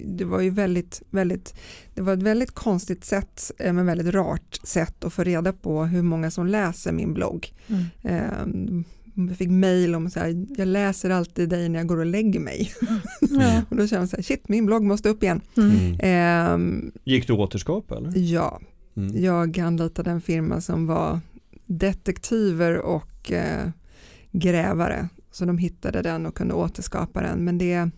[0.00, 1.54] det var ju väldigt, väldigt,
[1.94, 5.84] det var ett väldigt konstigt sätt, eh, men väldigt rart sätt att få reda på
[5.84, 7.52] hur många som läser min blogg.
[7.68, 7.84] Mm.
[8.02, 12.06] Eh, Jag fick mejl om så här, jag läser alltid dig när jag går och
[12.06, 12.72] lägger mig.
[13.20, 13.62] Ja.
[13.70, 15.40] Och då kände jag så här, shit min blogg måste upp igen.
[15.56, 15.76] Mm.
[16.02, 16.80] Mm.
[16.86, 18.12] Eh, Gick du återskapa eller?
[18.14, 18.60] ja,
[18.96, 19.22] Mm.
[19.24, 21.20] jag anlitade en firma som var
[21.66, 23.68] detektiver och eh,
[24.32, 25.08] grävare.
[25.30, 27.44] Så de hittade den och kunde återskapa den.
[27.44, 27.90] Men det är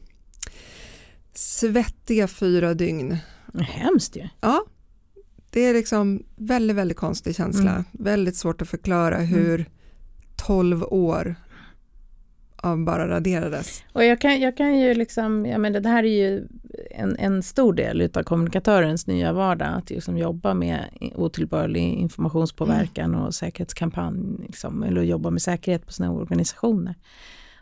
[1.35, 3.17] svettiga fyra dygn.
[3.55, 4.29] Hemskt ju.
[4.41, 4.65] Ja,
[5.51, 7.71] det är liksom väldigt, väldigt konstig känsla.
[7.71, 7.85] Mm.
[7.93, 9.67] Väldigt svårt att förklara hur
[10.37, 11.35] 12 år
[12.63, 13.83] av bara raderades.
[13.93, 16.47] Och jag kan, jag kan ju liksom, jag menar det här är ju
[16.91, 20.85] en, en stor del av kommunikatörens nya vardag, att liksom jobba med
[21.15, 26.95] otillbörlig informationspåverkan och säkerhetskampanj, liksom, eller jobba med säkerhet på sina organisationer.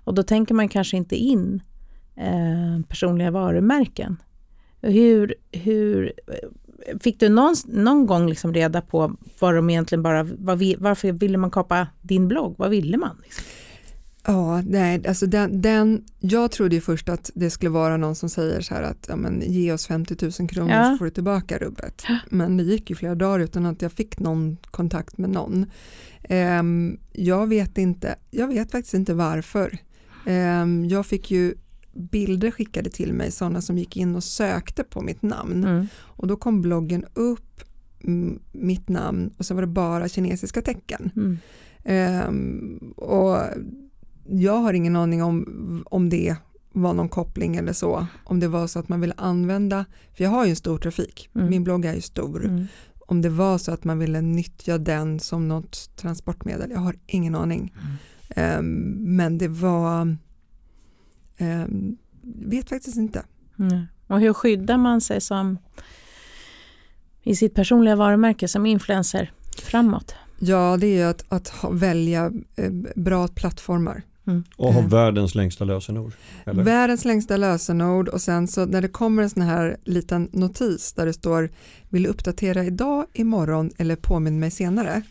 [0.05, 1.62] Och då tänker man kanske inte in
[2.16, 4.16] eh, personliga varumärken.
[4.80, 6.12] Hur, hur,
[7.01, 11.12] fick du någon, någon gång liksom reda på vad de egentligen bara, vad vi, varför
[11.12, 12.55] ville man kapa din blogg?
[12.59, 13.16] Vad ville man?
[13.22, 13.44] Liksom?
[14.27, 18.29] Ja, nej, alltså den, den, jag trodde ju först att det skulle vara någon som
[18.29, 20.91] säger så här att ja, men, ge oss 50 000 kronor Ja.
[20.91, 22.03] så får du tillbaka rubbet.
[22.31, 25.66] Men det gick ju flera dagar utan att jag fick någon kontakt med någon.
[26.22, 29.79] Ehm, jag vet inte, jag vet faktiskt inte varför.
[30.27, 31.55] Ehm, jag fick ju
[31.93, 35.64] bilder skickade till mig, sådana som gick in och sökte på mitt namn.
[35.64, 35.87] Mm.
[35.99, 37.61] Och då kom bloggen upp,
[38.53, 41.11] mitt namn och så var det bara kinesiska tecken.
[41.16, 41.39] Mm.
[41.85, 43.39] Ehm, och
[44.29, 46.37] jag har ingen aning om, om det
[46.72, 48.07] var någon koppling eller så.
[48.24, 49.85] Om det var så att man ville använda,
[50.16, 51.51] för jag har ju en stor trafik, Mm.
[51.51, 52.45] min blogg är ju stor.
[52.45, 52.66] Mm.
[53.09, 57.35] Om det var så att man ville nyttja den som något transportmedel, jag har ingen
[57.35, 57.74] aning.
[58.29, 58.66] Ehm,
[59.16, 60.16] men det var,
[61.41, 63.24] um, vet faktiskt inte.
[63.59, 63.83] Mm.
[64.07, 65.59] Och hur skyddar man sig som
[67.22, 70.14] i sitt personliga varumärke som influencer framåt?
[70.39, 74.03] Ja, det är att, att välja eh, bra plattformar.
[74.57, 74.91] Och ha Mm.
[74.91, 76.12] världens längsta lösenord?
[76.47, 76.62] Eller?
[76.64, 81.07] Världens längsta lösenord och sen så när det kommer en sån här liten notis där
[81.07, 81.51] det står
[81.89, 85.03] vill du uppdatera idag, imorgon eller påminn mig senare?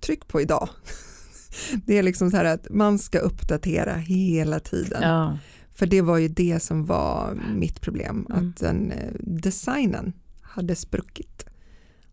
[0.00, 0.68] Tryck på idag.
[1.86, 5.02] Det är liksom så här att man ska uppdatera hela tiden.
[5.02, 5.38] Ja.
[5.74, 8.48] För det var ju det som var mitt problem, Mm.
[8.48, 11.46] att den eh, designen hade spruckit.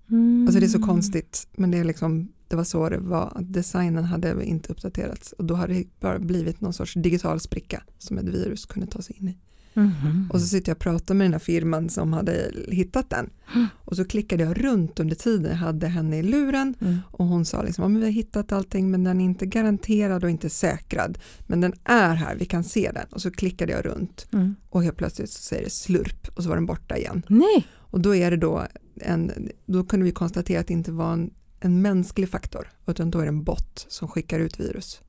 [0.10, 0.46] Mm.
[0.48, 3.54] Alltså det är så konstigt, men det, är liksom, det var så det var, att
[3.54, 5.32] designen hade inte uppdaterats.
[5.32, 9.02] Och då hade det bara blivit någon sorts digital spricka som ett virus kunde ta
[9.02, 9.38] sig in i.
[9.78, 10.30] Mhm.
[10.34, 13.30] Och så sitter jag och pratar med den här firman som hade hittat den.
[13.76, 16.76] Och så klickade jag runt under tiden jag hade henne i luren.
[16.82, 16.98] Mm.
[17.12, 20.24] och hon sa liksom, ja, men vi har hittat allting men den är inte garanterad
[20.24, 21.18] och inte säkrad.
[21.48, 23.06] Men den är här, vi kan se den.
[23.10, 24.28] Och så klickade jag runt.
[24.34, 24.56] Mm.
[24.70, 27.24] och helt plötsligt så säger det slurp och så var den borta igen.
[27.28, 28.64] Nej, och då är det då
[29.02, 29.32] en,
[29.66, 33.24] då kunde vi konstatera att det inte var en, en mänsklig faktor utan då är
[33.24, 35.02] det en bot som skickar ut virus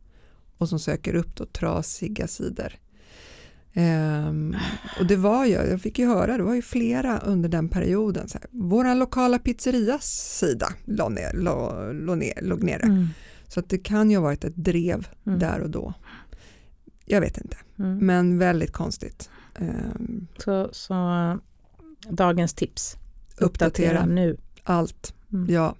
[0.58, 2.72] och som söker upp då trasiga sidor.
[3.72, 4.56] Ehm,
[5.00, 8.28] och det var ju, jag fick ju höra, det var ju flera under den perioden.
[8.28, 10.04] Så här, Våran lokala pizzerias
[10.38, 12.82] sida låg, ner, låg, låg, ner, låg nere.
[12.82, 13.08] mm.
[13.48, 15.38] Så att det kan ju ha varit ett drev Mm.
[15.38, 15.94] där och då.
[17.04, 17.98] Jag vet inte, Mm.
[18.06, 19.30] men väldigt konstigt.
[19.54, 20.94] Ehm, Så, så
[22.08, 22.96] dagens tips,
[23.38, 24.36] uppdatera, uppdatera nu.
[24.62, 25.14] allt.
[25.32, 25.54] Mm.
[25.54, 25.74] Ja,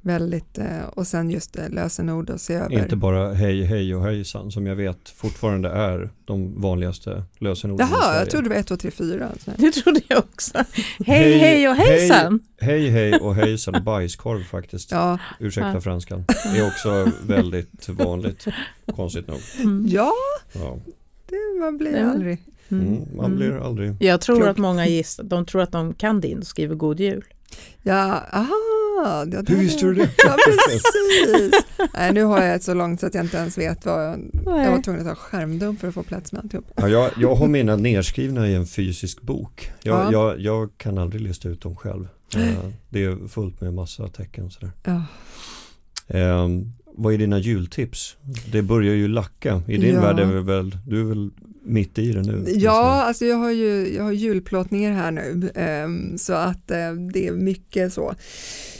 [0.00, 2.82] väldigt, eh, och sen just eh, lösenord och se över.
[2.82, 7.90] Inte bara hej, hej och hejsan som jag vet fortfarande är de vanligaste lösenorden i
[7.90, 8.18] Jaha, Sverige.
[8.18, 9.28] jag trodde det var 1, 2, 3, 4.
[9.44, 9.50] Så.
[9.58, 10.58] Det trodde jag också.
[11.06, 12.40] Hej, hej och hejsan.
[12.60, 14.90] Hej, hej och hejsan och bajskorv faktiskt.
[14.90, 15.80] Ja, Ursäkta Ja.
[15.80, 16.24] franskan.
[16.52, 18.46] Det är också väldigt vanligt,
[18.96, 19.40] konstigt nog.
[19.60, 19.84] Mm.
[19.88, 20.12] ja
[20.52, 20.76] Ja.
[21.28, 22.10] det man blir Ja.
[22.10, 22.38] aldrig.
[22.70, 23.36] Mm, man Mm.
[23.38, 23.96] blir aldrig...
[24.02, 24.48] Jag tror Klok.
[24.48, 27.24] att många gissar, de tror att de kan din och skriver god jul.
[27.82, 28.54] Ja, aha.
[29.04, 30.10] Ja, det Hur visste du det?
[30.24, 30.82] Ja, precis.
[31.94, 34.20] Nej, nu har jag ett så långt så att jag inte ens vet vad jag...
[34.44, 36.70] Jag var tvungen att ta skärmdump för att få plats med alltihop.
[36.76, 39.70] Ja, jag, jag har mina nedskrivna i en fysisk bok.
[39.82, 40.12] Jag, Ja.
[40.12, 42.08] jag, jag kan aldrig lista ut dem själv.
[42.36, 44.50] Eh, Det är fullt med massa tecken.
[44.50, 44.70] Sådär.
[44.84, 45.02] Ja.
[46.06, 46.48] Eh,
[46.98, 48.16] vad är dina jultips?
[48.52, 49.62] Det börjar ju lacka.
[49.68, 50.00] I din Ja.
[50.00, 51.30] värld är vi väl, du är väl
[51.64, 52.44] mitt i det nu?
[52.56, 57.26] Ja, alltså jag har ju jag har julplåtningar här nu ehm, så att eh, det
[57.26, 58.14] är mycket så.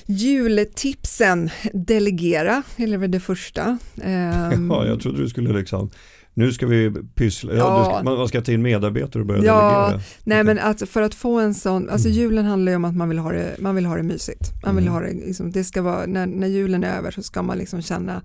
[0.07, 3.79] Jultipsen, delegera, eller väl det första.
[4.03, 5.91] Ehm, Ja, jag trodde du skulle liksom,
[6.39, 9.80] nu ska vi pyssla, ja, ska, man man ska ta in medarbetare och börja Ja,
[9.86, 10.01] delegera.
[10.24, 12.18] Nej men alltså för att få en sån, alltså Mm.
[12.20, 14.53] julen handlar ju om att man vill ha det, man vill ha det mysigt.
[14.64, 14.95] Man vill Mm.
[14.95, 17.82] ha det, liksom, det ska vara, när, när julen är över så ska man liksom
[17.82, 18.22] känna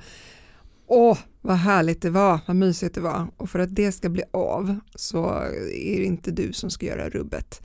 [0.88, 3.28] Åh, vad härligt det var, vad mysigt det var.
[3.38, 5.30] Och för att det ska bli av så
[5.76, 7.62] är det inte du som ska göra rubbet.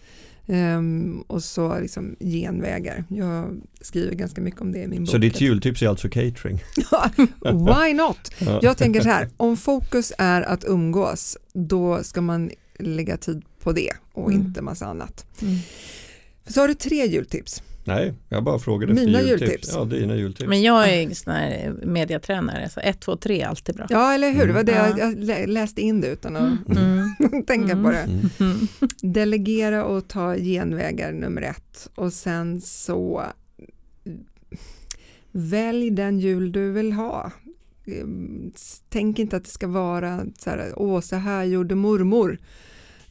[0.49, 3.05] Ehm, och så liksom genvägar.
[3.09, 5.11] Jag skriver ganska mycket om det i min bok.
[5.11, 6.63] Så ditt jultips är alltså catering?
[7.43, 8.33] Why not?
[8.39, 8.61] Ja.
[8.63, 13.73] Jag tänker så här, om fokus är att umgås, då ska man lägga tid på
[13.73, 14.47] det och Mm.
[14.47, 15.27] inte massa annat.
[15.43, 15.57] Mm.
[16.47, 17.63] Så har du tre jultips.
[17.89, 19.41] Nej, jag bara frågade efter Mina jultips.
[19.51, 19.73] jultips.
[19.75, 20.49] Ja, dina jultips.
[20.49, 23.87] Men jag är sån här mediatränare, så ett, två, tre är alltid bra.
[23.91, 24.47] Ja, eller hur?
[24.47, 24.99] Det var det Mm.
[24.99, 27.45] jag, jag lä- läste in det utan att Mm.
[27.47, 27.85] tänka Mm.
[27.85, 27.99] på det.
[28.03, 28.29] Mm.
[28.41, 28.69] Mm.
[29.15, 33.23] Delegera och ta genvägar nummer ett och sen så
[35.33, 37.33] välj den jul du vill ha.
[37.87, 38.53] Ehm,
[38.89, 42.39] Tänk inte att det ska vara så här, åh så här gjorde mormor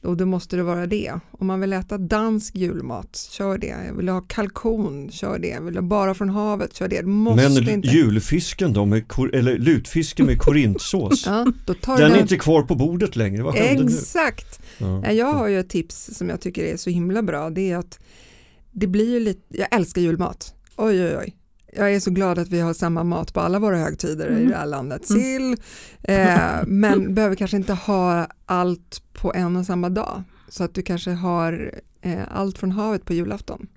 [0.07, 1.13] och då måste det vara det.
[1.31, 3.67] Om man vill äta dansk julmat, kör det.
[3.87, 5.47] Jag vill ha kalkon, kör det.
[5.47, 7.03] Jag vill ha bara från havet, kör det.
[7.03, 7.87] Måste Men inte.
[7.87, 9.03] julfisken då, med
[9.33, 11.25] eller lutfisken med korintsås.
[11.25, 12.19] Ja, du Den är den.
[12.19, 13.55] inte kvar på bordet längre, vad?
[13.57, 14.59] Exakt.
[14.77, 17.49] Ja, Jag har ju ett tips som jag tycker är så himla bra.
[17.49, 17.99] Det är att
[18.71, 20.53] det blir ju lite, jag älskar julmat.
[20.75, 21.35] Oj, oj, oj.
[21.73, 24.49] Jag är så glad att vi har samma mat på alla våra högtider i Mm.
[24.49, 25.07] det här landet.
[25.07, 25.57] Sill,
[26.03, 30.23] eh, men behöver kanske inte ha allt på en och samma dag.
[30.49, 33.67] Så att du kanske har eh, allt från havet på julafton.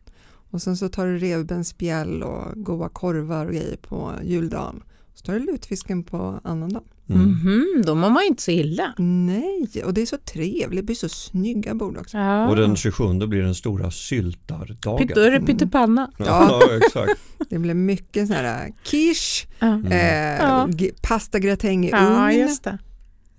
[0.50, 4.82] Och sen så tar du revbensspjäll och goda korvar och grejer på juldagen.
[5.20, 6.88] Så tar du lutfisken på annandagen.
[7.08, 7.22] Mm.
[7.22, 8.94] Mhm, då mår man ju inte så illa.
[8.98, 10.76] Nej, och det är så trevligt.
[10.80, 12.16] Det blir så snygga bord också.
[12.18, 12.48] Ja.
[12.48, 15.10] Och den 27 blir den stora syltardagen.
[15.14, 16.10] Då är det pyttipanna.
[16.18, 17.12] Ja, exakt.
[17.48, 19.86] Det blir mycket sån här quiche, Ja, Mm.
[19.92, 20.68] eh, Ja.
[21.02, 22.38] pastagratäng i ja ugn.
[22.40, 22.78] just det.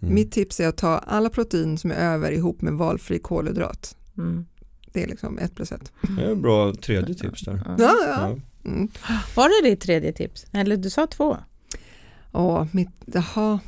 [0.02, 0.14] Mm.
[0.16, 3.96] Mitt tips är att ta alla protein som är över ihop med valfri kolhydrat.
[4.18, 4.46] Mm.
[4.94, 5.92] Det är liksom ett plus ett.
[6.18, 7.62] Det är ett bra tredje tips där.
[7.66, 7.76] Ja.
[7.78, 8.16] Ja, ja.
[8.20, 8.38] Ja.
[8.70, 8.88] Mm.
[9.36, 10.46] Var det ditt tredje tips?
[10.54, 11.38] Eller du sa två?
[12.32, 13.60] Och mitt, jaha,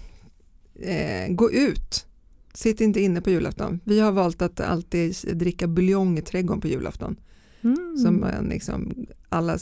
[0.80, 2.06] eh, gå ut.
[2.54, 3.80] Sitt inte inne på julafton.
[3.84, 7.16] Vi har valt att alltid dricka buljong i trädgården på julafton.
[7.62, 7.98] Mm.
[7.98, 9.58] Som man liksom, alla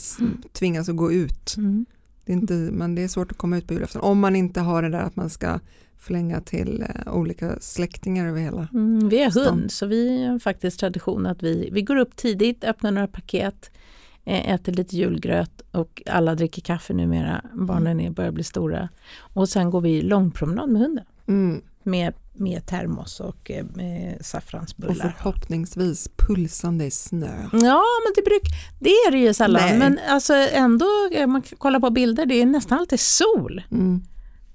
[0.52, 1.54] tvingas att gå ut.
[1.56, 1.86] Mm.
[2.24, 4.60] Det är, inte, men det är svårt att komma ut på julafton om man inte
[4.60, 5.60] har det där att man ska
[5.98, 8.68] flänga till eh, olika släktingar över hela.
[8.72, 12.64] Mm, vi är hund, så vi har faktiskt tradition att vi, vi går upp tidigt,
[12.64, 13.78] öppnar några paket, eh,
[14.24, 17.44] äter lite julgröt och alla dricker kaffe numera.
[17.52, 18.88] Barnen är, börjar bli stora.
[19.18, 21.04] Och sen går vi långpromenad med hunden.
[21.28, 21.62] Mm.
[21.82, 24.94] Med, med termos och eh, med Och saffransbullar.
[25.18, 27.48] förhoppningsvis pulsande snö.
[27.52, 28.42] Ja, men det, bruk,
[28.80, 29.62] det är det ju sällan.
[29.62, 29.78] Nej.
[29.78, 33.62] Men alltså ändå, eh, man kan kolla på bilder, det är nästan alltid sol.
[33.70, 34.02] Mm.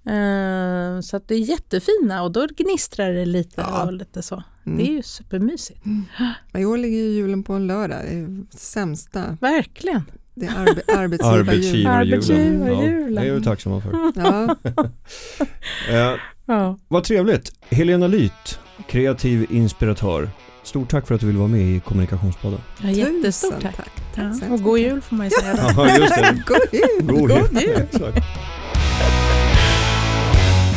[0.08, 3.84] Eh, så att det är jättefina och då gnistrar det lite Ja.
[3.86, 4.44] och lite så.
[4.66, 4.78] Mm.
[4.78, 5.80] Det är ju supermysigt.
[6.52, 7.98] Men i år ligger ju julen på en lördag.
[8.10, 9.38] Det är sämsta.
[9.42, 10.02] Verkligen.
[10.36, 11.48] Det är arbe arbetsgivarjul.
[11.48, 11.88] Arbetsgivarjulen.
[11.98, 13.14] Arbetsgivarjulen.
[13.16, 14.12] Ja, det är vi tacksamma för.
[14.16, 14.56] Ja,
[15.90, 16.78] Eh, Ja.
[16.88, 17.52] vad trevligt.
[17.70, 20.30] Helena Lyth, kreativ inspiratör.
[20.64, 22.60] Stort tack för att du vill vara med i Kommunikationspodden.
[22.82, 23.76] Ja, jättestort tack.
[23.76, 23.90] tack.
[24.16, 25.62] Ja, tack så och god jul får man ju säga då.
[25.88, 26.44] Ja, just det.
[26.48, 27.08] God jul!
[27.08, 27.88] God God jul.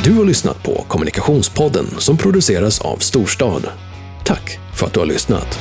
[0.04, 3.68] Du har lyssnat på Kommunikationspodden som produceras av Storstad.
[4.24, 5.58] Tack för att du har lyssnat.